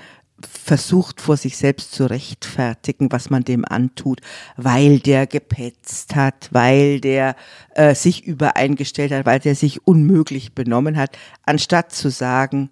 [0.47, 4.21] versucht vor sich selbst zu rechtfertigen, was man dem antut,
[4.57, 7.37] weil der gepetzt hat, weil der
[7.75, 12.71] äh, sich übereingestellt hat, weil der sich unmöglich benommen hat, anstatt zu sagen,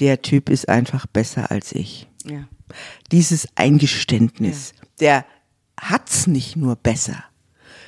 [0.00, 2.08] der Typ ist einfach besser als ich.
[2.24, 2.48] Ja.
[3.12, 4.86] Dieses Eingeständnis, ja.
[5.00, 5.26] der
[5.80, 7.24] hat's nicht nur besser,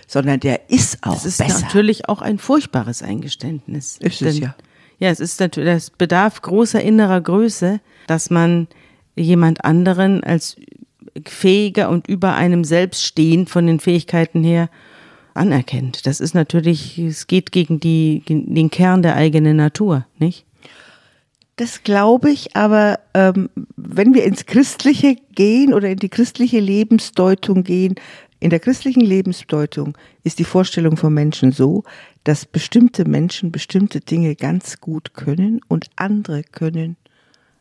[0.07, 1.25] sondern der ist auch besser.
[1.25, 1.61] Das ist besser.
[1.61, 3.99] natürlich auch ein furchtbares Eingeständnis.
[3.99, 4.55] Ist es ja.
[5.01, 8.67] Ja, es ist natürlich, das bedarf großer innerer Größe, dass man
[9.19, 10.57] jemand anderen als
[11.27, 14.71] fähiger und über einem selbst stehend von den Fähigkeiten her
[15.35, 16.07] anerkennt.
[16.07, 20.45] Das ist natürlich, es geht gegen die, den Kern der eigenen Natur, nicht?
[21.57, 27.65] Das glaube ich, aber ähm, wenn wir ins Christliche gehen oder in die christliche Lebensdeutung
[27.65, 27.97] gehen,
[28.39, 31.83] in der christlichen Lebensdeutung ist die Vorstellung von Menschen so,
[32.23, 36.97] dass bestimmte Menschen bestimmte Dinge ganz gut können und andere können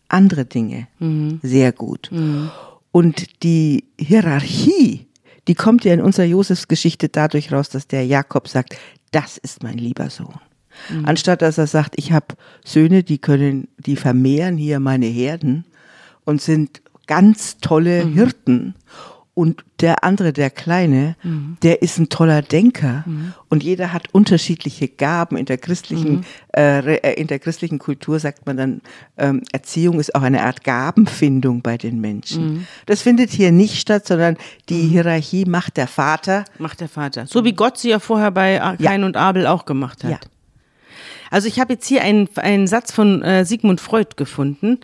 [0.09, 1.39] andere Dinge mhm.
[1.43, 2.09] sehr gut.
[2.11, 2.49] Mhm.
[2.91, 5.07] Und die Hierarchie,
[5.47, 8.75] die kommt ja in unserer Josefsgeschichte dadurch raus, dass der Jakob sagt,
[9.11, 10.39] das ist mein lieber Sohn.
[10.89, 11.05] Mhm.
[11.05, 15.65] Anstatt dass er sagt, ich habe Söhne, die können, die vermehren hier meine Herden
[16.25, 18.05] und sind ganz tolle.
[18.05, 18.75] Hirten
[19.37, 21.57] und der andere, der Kleine, mhm.
[21.61, 23.33] der ist ein toller Denker mhm.
[23.49, 25.37] und jeder hat unterschiedliche Gaben.
[25.37, 26.23] In der christlichen, mhm.
[26.55, 28.81] äh, äh, in der christlichen Kultur sagt man dann,
[29.15, 32.45] ähm, Erziehung ist auch eine Art Gabenfindung bei den Menschen.
[32.45, 32.67] Mhm.
[32.87, 34.37] Das findet hier nicht statt, sondern
[34.69, 34.89] die mhm.
[34.89, 36.43] Hierarchie macht der Vater.
[36.57, 37.27] Macht der Vater.
[37.27, 39.05] So wie Gott sie ja vorher bei Kain ja.
[39.05, 40.09] und Abel auch gemacht hat.
[40.09, 40.19] Ja.
[41.29, 44.79] Also ich habe jetzt hier einen, einen Satz von äh, Sigmund Freud gefunden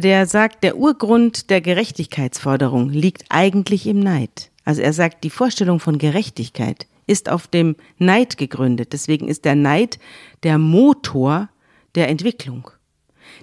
[0.00, 4.50] der sagt, der Urgrund der Gerechtigkeitsforderung liegt eigentlich im Neid.
[4.64, 8.92] Also er sagt, die Vorstellung von Gerechtigkeit ist auf dem Neid gegründet.
[8.92, 9.98] Deswegen ist der Neid
[10.42, 11.48] der Motor
[11.94, 12.70] der Entwicklung.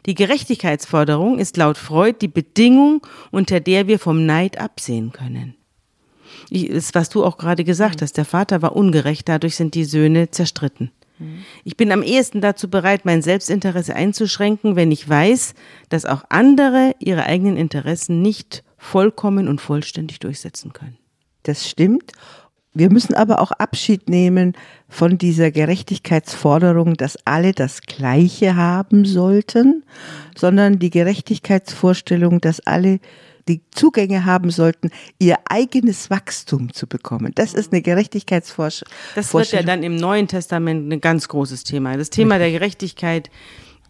[0.05, 5.55] Die Gerechtigkeitsforderung ist laut Freud die Bedingung, unter der wir vom Neid absehen können.
[6.49, 10.31] ist, was du auch gerade gesagt hast, der Vater war ungerecht, dadurch sind die Söhne
[10.31, 10.91] zerstritten.
[11.63, 15.53] Ich bin am ehesten dazu bereit, mein Selbstinteresse einzuschränken, wenn ich weiß,
[15.89, 20.97] dass auch andere ihre eigenen Interessen nicht vollkommen und vollständig durchsetzen können.
[21.43, 22.13] Das stimmt.
[22.74, 24.53] Wir müssen aber auch Abschied nehmen
[24.88, 29.84] von dieser Gerechtigkeitsforderung, dass alle das Gleiche haben sollten,
[30.38, 32.99] sondern die Gerechtigkeitsvorstellung, dass alle
[33.49, 37.33] die Zugänge haben sollten, ihr eigenes Wachstum zu bekommen.
[37.35, 38.93] Das ist eine Gerechtigkeitsvorstellung.
[39.15, 41.97] Das wird ja dann im Neuen Testament ein ganz großes Thema.
[41.97, 43.29] Das Thema der Gerechtigkeit,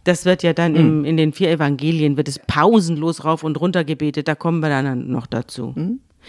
[0.06, 3.84] das wird ja dann im, in den vier Evangelien, wird es pausenlos rauf und runter
[3.84, 4.28] gebetet.
[4.28, 5.76] Da kommen wir dann noch dazu.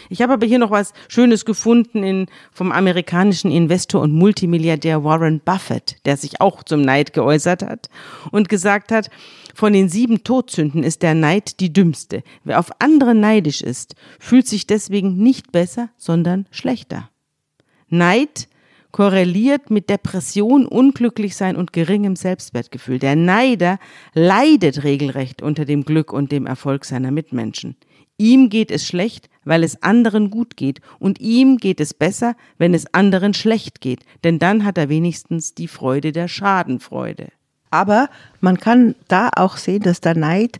[0.09, 5.41] Ich habe aber hier noch was Schönes gefunden in, vom amerikanischen Investor und Multimilliardär Warren
[5.41, 7.89] Buffett, der sich auch zum Neid geäußert hat
[8.31, 9.11] und gesagt hat,
[9.55, 12.23] von den sieben Todsünden ist der Neid die dümmste.
[12.45, 17.11] Wer auf andere neidisch ist, fühlt sich deswegen nicht besser, sondern schlechter.
[17.89, 18.49] Neid
[18.93, 22.99] korreliert mit Depression, Unglücklichsein und geringem Selbstwertgefühl.
[22.99, 23.79] Der Neider
[24.15, 27.77] leidet regelrecht unter dem Glück und dem Erfolg seiner Mitmenschen.
[28.19, 32.75] Ihm geht es schlecht, weil es anderen gut geht, und ihm geht es besser, wenn
[32.75, 37.29] es anderen schlecht geht, denn dann hat er wenigstens die Freude der Schadenfreude.
[37.71, 38.09] Aber
[38.41, 40.59] man kann da auch sehen, dass der Neid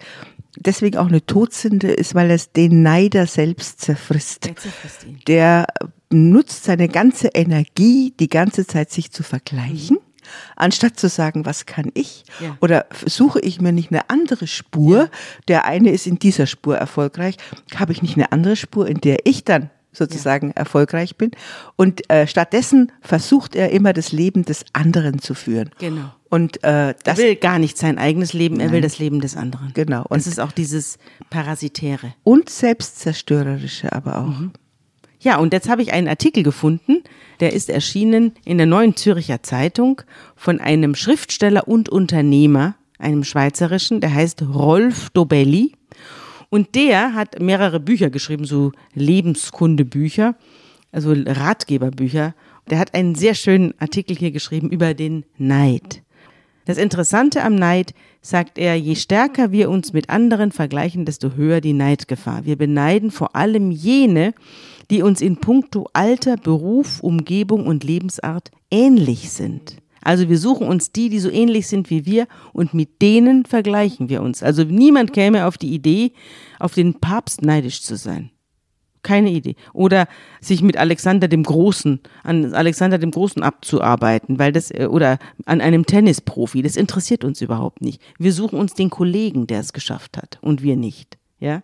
[0.57, 4.47] deswegen auch eine Todsünde ist, weil es den Neider selbst zerfrisst.
[4.47, 5.21] Der zerfrisst ihn.
[5.27, 5.67] Der
[6.11, 9.99] nutzt seine ganze Energie, die ganze Zeit sich zu vergleichen.
[10.55, 12.25] Anstatt zu sagen, was kann ich?
[12.41, 12.57] Ja.
[12.61, 15.09] Oder suche ich mir nicht eine andere Spur?
[15.49, 17.37] Der eine ist in dieser Spur erfolgreich.
[17.75, 21.31] Habe ich nicht eine andere Spur, in der ich dann sozusagen erfolgreich bin?
[21.77, 25.71] Und äh, stattdessen versucht er immer das Leben des anderen zu führen.
[25.79, 26.13] Genau.
[26.29, 29.37] Und äh, Er das will gar nicht sein eigenes Leben, er will das Leben des
[29.37, 29.73] anderen.
[29.75, 30.05] Genau.
[30.09, 32.15] Und das ist auch dieses Parasitäre.
[32.23, 34.51] und selbstzerstörerische aber auch.
[35.23, 37.03] Ja, und jetzt habe ich einen Artikel gefunden,
[37.41, 40.01] der ist erschienen in der Neuen Züricher Zeitung
[40.35, 45.73] von einem Schriftsteller und Unternehmer, einem schweizerischen, der heißt Rolf Dobelli.
[46.51, 50.35] Und der hat mehrere Bücher geschrieben, so Lebenskundebücher,
[50.93, 52.35] also Ratgeberbücher.
[52.69, 56.03] Der hat einen sehr schönen Artikel hier geschrieben über den Neid.
[56.67, 61.61] Das Interessante am Neid, sagt er, je stärker wir uns mit anderen vergleichen, desto höher
[61.61, 62.45] die Neidgefahr.
[62.45, 64.35] Wir beneiden vor allem jene,
[64.91, 69.80] die uns in puncto Alter, Beruf, Umgebung und Lebensart ähnlich sind.
[70.03, 74.09] Also wir suchen uns die, die so ähnlich sind wie wir und mit denen vergleichen
[74.09, 74.43] wir uns.
[74.43, 76.13] Also niemand käme auf die Idee,
[76.59, 78.31] auf den Papst neidisch zu sein.
[79.03, 79.57] Keine Idee.
[79.73, 80.09] Oder
[80.41, 85.63] sich mit Alexander dem Großen, an Alexander dem Großen abzuarbeiten, weil das, äh, oder an
[85.63, 88.03] einem Tennisprofi, das interessiert uns überhaupt nicht.
[88.19, 91.17] Wir suchen uns den Kollegen, der es geschafft hat und wir nicht.
[91.39, 91.63] Ja?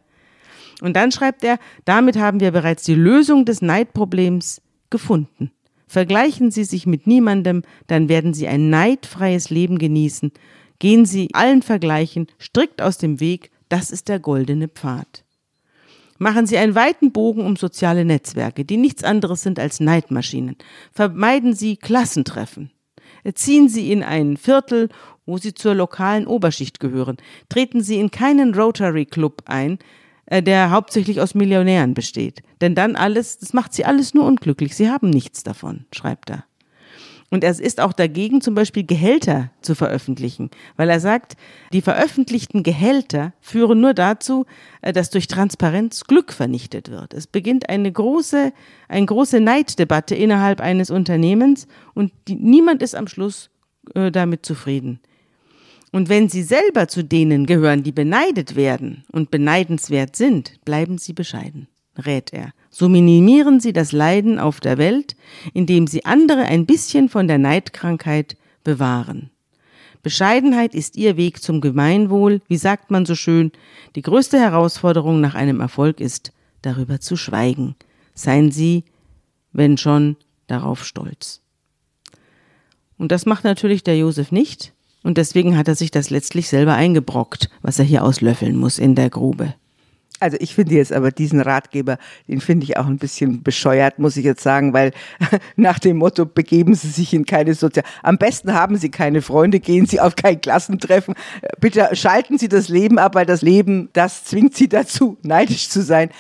[0.81, 5.51] Und dann schreibt er, damit haben wir bereits die Lösung des Neidproblems gefunden.
[5.87, 10.33] Vergleichen Sie sich mit niemandem, dann werden Sie ein neidfreies Leben genießen.
[10.79, 15.25] Gehen Sie allen Vergleichen strikt aus dem Weg, das ist der goldene Pfad.
[16.19, 20.57] Machen Sie einen weiten Bogen um soziale Netzwerke, die nichts anderes sind als Neidmaschinen.
[20.93, 22.71] Vermeiden Sie Klassentreffen.
[23.35, 24.89] Ziehen Sie in ein Viertel,
[25.27, 27.17] wo Sie zur lokalen Oberschicht gehören.
[27.49, 29.79] Treten Sie in keinen Rotary Club ein,
[30.31, 32.43] der hauptsächlich aus Millionären besteht.
[32.61, 34.75] Denn dann alles, das macht Sie alles nur unglücklich.
[34.75, 36.45] Sie haben nichts davon, schreibt er.
[37.31, 41.37] Und er ist auch dagegen, zum Beispiel Gehälter zu veröffentlichen, weil er sagt,
[41.73, 44.47] die veröffentlichten Gehälter führen nur dazu,
[44.81, 47.15] äh, dass durch Transparenz Glück vernichtet wird.
[47.15, 48.53] Es beginnt eine große,
[48.89, 53.51] eine große Neiddebatte innerhalb eines Unternehmens und die, niemand ist am Schluss
[53.95, 55.01] äh, damit zufrieden.
[55.97, 61.15] Und wenn Sie selber zu denen gehören, die beneidet werden und beneidenswert sind, bleiben Sie
[61.15, 62.53] bescheiden, rät er.
[62.69, 65.17] So minimieren Sie das Leiden auf der Welt,
[65.55, 69.31] indem Sie andere ein bisschen von der Neidkrankheit bewahren.
[70.03, 72.43] Bescheidenheit ist Ihr Weg zum Gemeinwohl.
[72.47, 73.51] Wie sagt man so schön?
[73.95, 76.31] Die größte Herausforderung nach einem Erfolg ist,
[76.61, 77.75] darüber zu schweigen.
[78.13, 78.85] Seien Sie,
[79.55, 80.17] wenn schon,
[80.47, 81.41] darauf stolz.
[82.99, 84.75] Und das macht natürlich der Josef nicht.
[85.07, 88.97] Und deswegen hat er sich das letztlich selber eingebrockt, was er hier auslöffeln muss in
[88.97, 89.55] der Grube.
[90.19, 94.17] Also ich finde jetzt aber diesen Ratgeber, den finde ich auch ein bisschen bescheuert, muss
[94.17, 94.91] ich jetzt sagen, weil
[95.57, 97.87] nach dem Motto, begeben Sie sich in keine Sozial...
[98.03, 101.15] Am besten haben Sie keine Freunde, gehen Sie auf kein Klassentreffen.
[101.61, 105.83] Bitte schalten Sie das Leben ab, weil das Leben, das zwingt Sie dazu, neidisch zu
[105.83, 106.11] sein.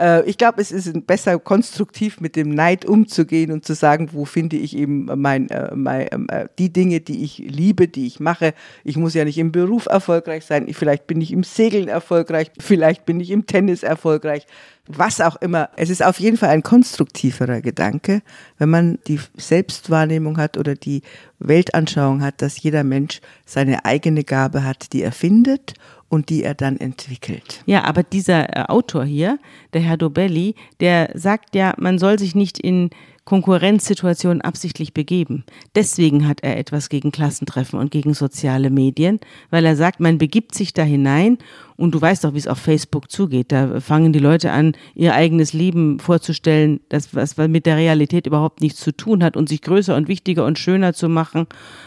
[0.00, 4.24] Äh, Ich glaube, es ist besser konstruktiv mit dem Neid umzugehen und zu sagen, wo
[4.24, 8.54] finde ich eben mein, äh, mein, äh, die Dinge, die ich liebe, die ich mache.
[8.82, 10.66] Ich muss ja nicht im Beruf erfolgreich sein.
[10.68, 12.50] Ich, vielleicht bin ich im Segeln erfolgreich.
[12.58, 14.46] Vielleicht bin ich im Tennis erfolgreich.
[14.86, 15.68] Was auch immer.
[15.76, 18.22] Es ist auf jeden Fall ein konstruktiverer Gedanke,
[18.58, 21.02] wenn man die Selbstwahrnehmung hat oder die
[21.38, 25.74] Weltanschauung hat, dass jeder Mensch seine eigene Gabe hat, die er findet
[26.10, 27.62] und die er dann entwickelt.
[27.64, 29.38] Ja, aber dieser äh, Autor hier,
[29.72, 32.90] der Herr Dobelli, der sagt ja, man soll sich nicht in
[33.24, 35.44] Konkurrenzsituation absichtlich begeben.
[35.76, 40.52] Deswegen hat er etwas gegen Klassentreffen und gegen soziale Medien, weil er sagt, man begibt
[40.52, 41.38] sich da hinein
[41.76, 43.52] und du weißt doch, wie es auf Facebook zugeht.
[43.52, 48.62] Da fangen die Leute an, ihr eigenes Leben vorzustellen, das was mit der Realität überhaupt
[48.62, 51.46] nichts zu tun hat und sich größer und wichtiger und schöner zu machen,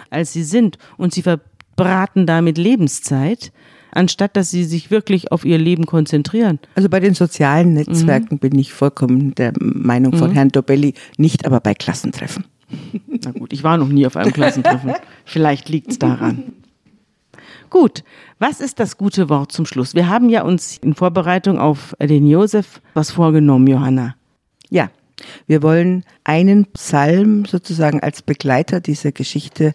[0.10, 0.78] als sie sind.
[0.96, 3.52] Und sie verbraten damit Lebenszeit
[3.94, 6.60] anstatt dass sie sich wirklich auf ihr Leben konzentrieren.
[6.76, 8.40] Also bei den sozialen Netzwerken mhm.
[8.40, 10.34] bin ich vollkommen der Meinung von mhm.
[10.34, 12.46] Herrn Dobelli, nicht aber bei Klassentreffen.
[13.24, 14.94] Na gut, ich war noch nie auf einem Klassentreffen.
[15.26, 16.54] Vielleicht liegt es daran.
[17.70, 18.04] Gut,
[18.38, 19.96] was ist das gute Wort zum Schluss?
[19.96, 24.16] Wir haben ja uns in Vorbereitung auf den Josef was vorgenommen, Johanna.
[24.70, 24.92] Ja,
[25.48, 29.74] wir wollen einen Psalm sozusagen als Begleiter dieser Geschichte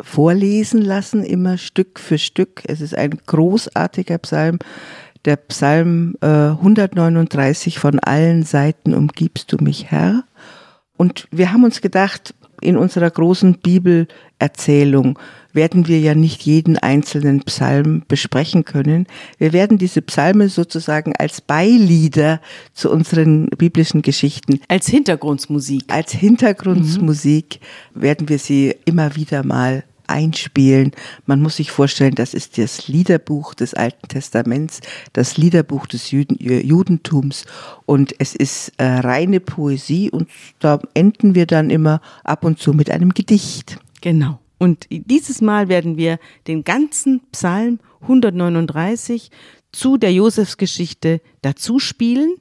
[0.00, 2.62] vorlesen lassen, immer Stück für Stück.
[2.66, 4.58] Es ist ein großartiger Psalm.
[5.24, 10.24] Der Psalm äh, 139 von allen Seiten umgibst du mich, Herr.
[10.96, 15.18] Und wir haben uns gedacht, in unserer großen Bibelerzählung
[15.52, 19.06] werden wir ja nicht jeden einzelnen Psalm besprechen können.
[19.38, 22.40] Wir werden diese Psalme sozusagen als Beilieder
[22.74, 24.60] zu unseren biblischen Geschichten.
[24.68, 25.84] Als Hintergrundmusik.
[25.88, 27.60] Als Hintergrundmusik
[27.94, 28.02] mhm.
[28.02, 30.92] werden wir sie immer wieder mal einspielen.
[31.26, 34.80] Man muss sich vorstellen, das ist das Liederbuch des Alten Testaments,
[35.12, 37.44] das Liederbuch des Juden, Judentums
[37.86, 40.28] und es ist äh, reine Poesie und
[40.58, 43.78] da enden wir dann immer ab und zu mit einem Gedicht.
[44.00, 44.38] Genau.
[44.58, 49.30] Und dieses Mal werden wir den ganzen Psalm 139
[49.72, 52.34] zu der Josefsgeschichte dazu spielen.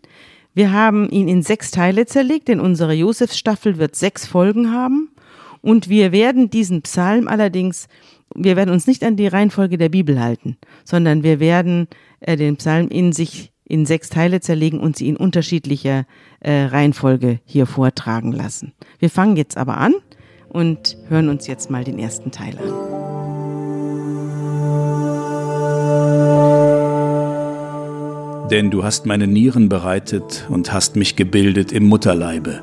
[0.53, 5.11] Wir haben ihn in sechs Teile zerlegt, denn unsere Josefsstaffel wird sechs Folgen haben.
[5.61, 7.87] Und wir werden diesen Psalm allerdings,
[8.35, 11.87] wir werden uns nicht an die Reihenfolge der Bibel halten, sondern wir werden
[12.19, 16.05] äh, den Psalm in sich in sechs Teile zerlegen und sie in unterschiedlicher
[16.39, 18.73] äh, Reihenfolge hier vortragen lassen.
[18.99, 19.93] Wir fangen jetzt aber an
[20.47, 22.97] und hören uns jetzt mal den ersten Teil an.
[28.49, 32.61] Denn du hast meine Nieren bereitet und hast mich gebildet im Mutterleibe.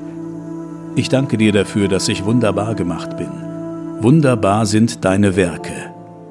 [0.97, 3.31] Ich danke dir dafür, dass ich wunderbar gemacht bin.
[4.01, 5.73] Wunderbar sind deine Werke.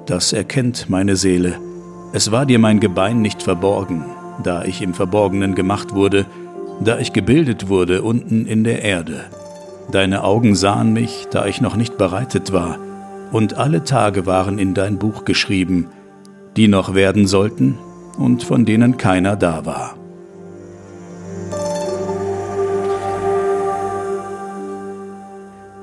[0.06, 1.56] Das erkennt meine Seele.
[2.14, 4.06] Es war dir mein Gebein nicht verborgen,
[4.42, 6.26] da ich im Verborgenen gemacht wurde,
[6.80, 9.26] da ich gebildet wurde unten in der Erde.
[9.92, 12.78] Deine Augen sahen mich, da ich noch nicht bereitet war,
[13.32, 15.88] und alle Tage waren in dein Buch geschrieben,
[16.56, 17.78] die noch werden sollten
[18.18, 19.96] und von denen keiner da war.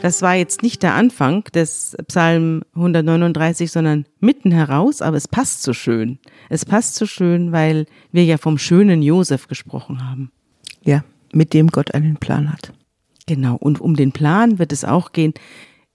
[0.02, 5.62] Das war jetzt nicht der Anfang des Psalm 139, sondern mitten heraus, aber es passt
[5.62, 6.18] so schön.
[6.48, 10.32] Es passt so schön, weil wir ja vom schönen Josef gesprochen haben.
[10.82, 12.72] Ja, mit dem Gott einen Plan hat.
[13.26, 15.34] Genau, und um den Plan wird es auch gehen.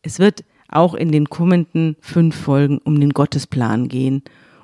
[0.04, 4.22] Es wird auch in den kommenden fünf Folgen um den Gottesplan gehen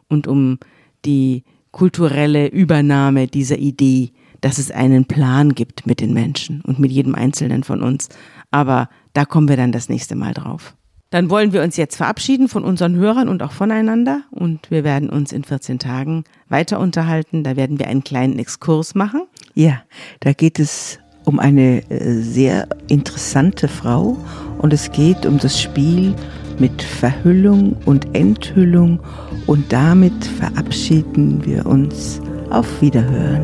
[0.07, 0.59] und um
[1.03, 4.11] die kulturelle Übernahme dieser Idee,
[4.41, 8.09] dass es einen Plan gibt mit den Menschen und mit jedem Einzelnen von uns.
[8.51, 10.76] Aber da kommen wir dann das nächste Mal drauf.
[11.12, 15.09] Dann wollen wir uns jetzt verabschieden von unseren Hörern und auch voneinander und wir werden
[15.09, 17.43] uns in 14 Tagen weiter unterhalten.
[17.43, 19.24] Da werden wir einen kleinen Exkurs machen.
[19.53, 19.82] Ja,
[20.22, 24.18] da geht es um eine äh, sehr interessante Frau
[24.57, 26.16] und es geht um das Spiel
[26.59, 29.01] mit Verhüllung und Enthüllung
[29.47, 33.43] und damit verabschieden wir uns auf Wiederhören.